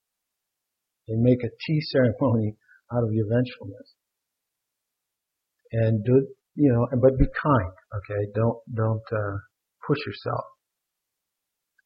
And 1.08 1.22
make 1.22 1.42
a 1.42 1.48
tea 1.66 1.80
ceremony 1.80 2.56
out 2.92 3.04
of 3.04 3.12
your 3.12 3.26
vengefulness. 3.26 3.94
And 5.72 6.04
do, 6.04 6.28
you 6.54 6.72
know, 6.72 6.86
but 7.00 7.18
be 7.18 7.26
kind, 7.26 7.72
okay? 7.96 8.32
Don't, 8.34 8.58
don't, 8.74 9.04
uh, 9.12 9.36
push 9.88 9.98
yourself. 10.04 10.44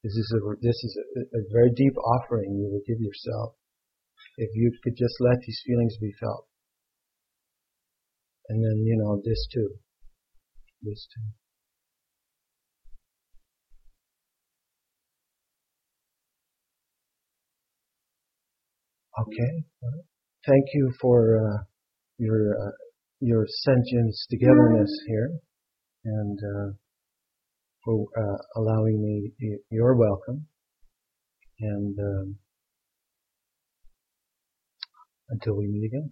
This 0.02 0.18
is 0.18 0.34
a 0.34 0.40
this 0.58 0.74
is 0.82 0.98
a, 0.98 1.20
a 1.38 1.42
very 1.54 1.70
deep 1.70 1.94
offering 2.18 2.58
you 2.58 2.66
would 2.74 2.82
give 2.82 2.98
yourself 2.98 3.54
if 4.36 4.50
you 4.54 4.74
could 4.82 4.98
just 4.98 5.14
let 5.20 5.38
these 5.46 5.62
feelings 5.64 5.94
be 6.00 6.10
felt. 6.18 6.46
And 8.48 8.58
then 8.58 8.82
you 8.82 8.98
know 8.98 9.22
this 9.24 9.46
too, 9.54 9.70
this 10.82 11.06
too. 11.14 11.41
Okay. 19.22 19.64
Thank 20.46 20.64
you 20.74 20.92
for 21.00 21.38
uh, 21.38 21.64
your 22.18 22.54
uh, 22.66 22.72
your 23.20 23.46
sentience 23.46 24.26
togetherness 24.30 24.90
here, 25.06 25.30
and 26.04 26.38
uh, 26.38 26.72
for 27.84 28.06
uh, 28.18 28.38
allowing 28.56 29.00
me. 29.00 29.58
You're 29.70 29.96
welcome. 29.96 30.46
And 31.60 31.96
um, 31.98 32.36
until 35.28 35.56
we 35.56 35.68
meet 35.68 35.86
again. 35.86 36.00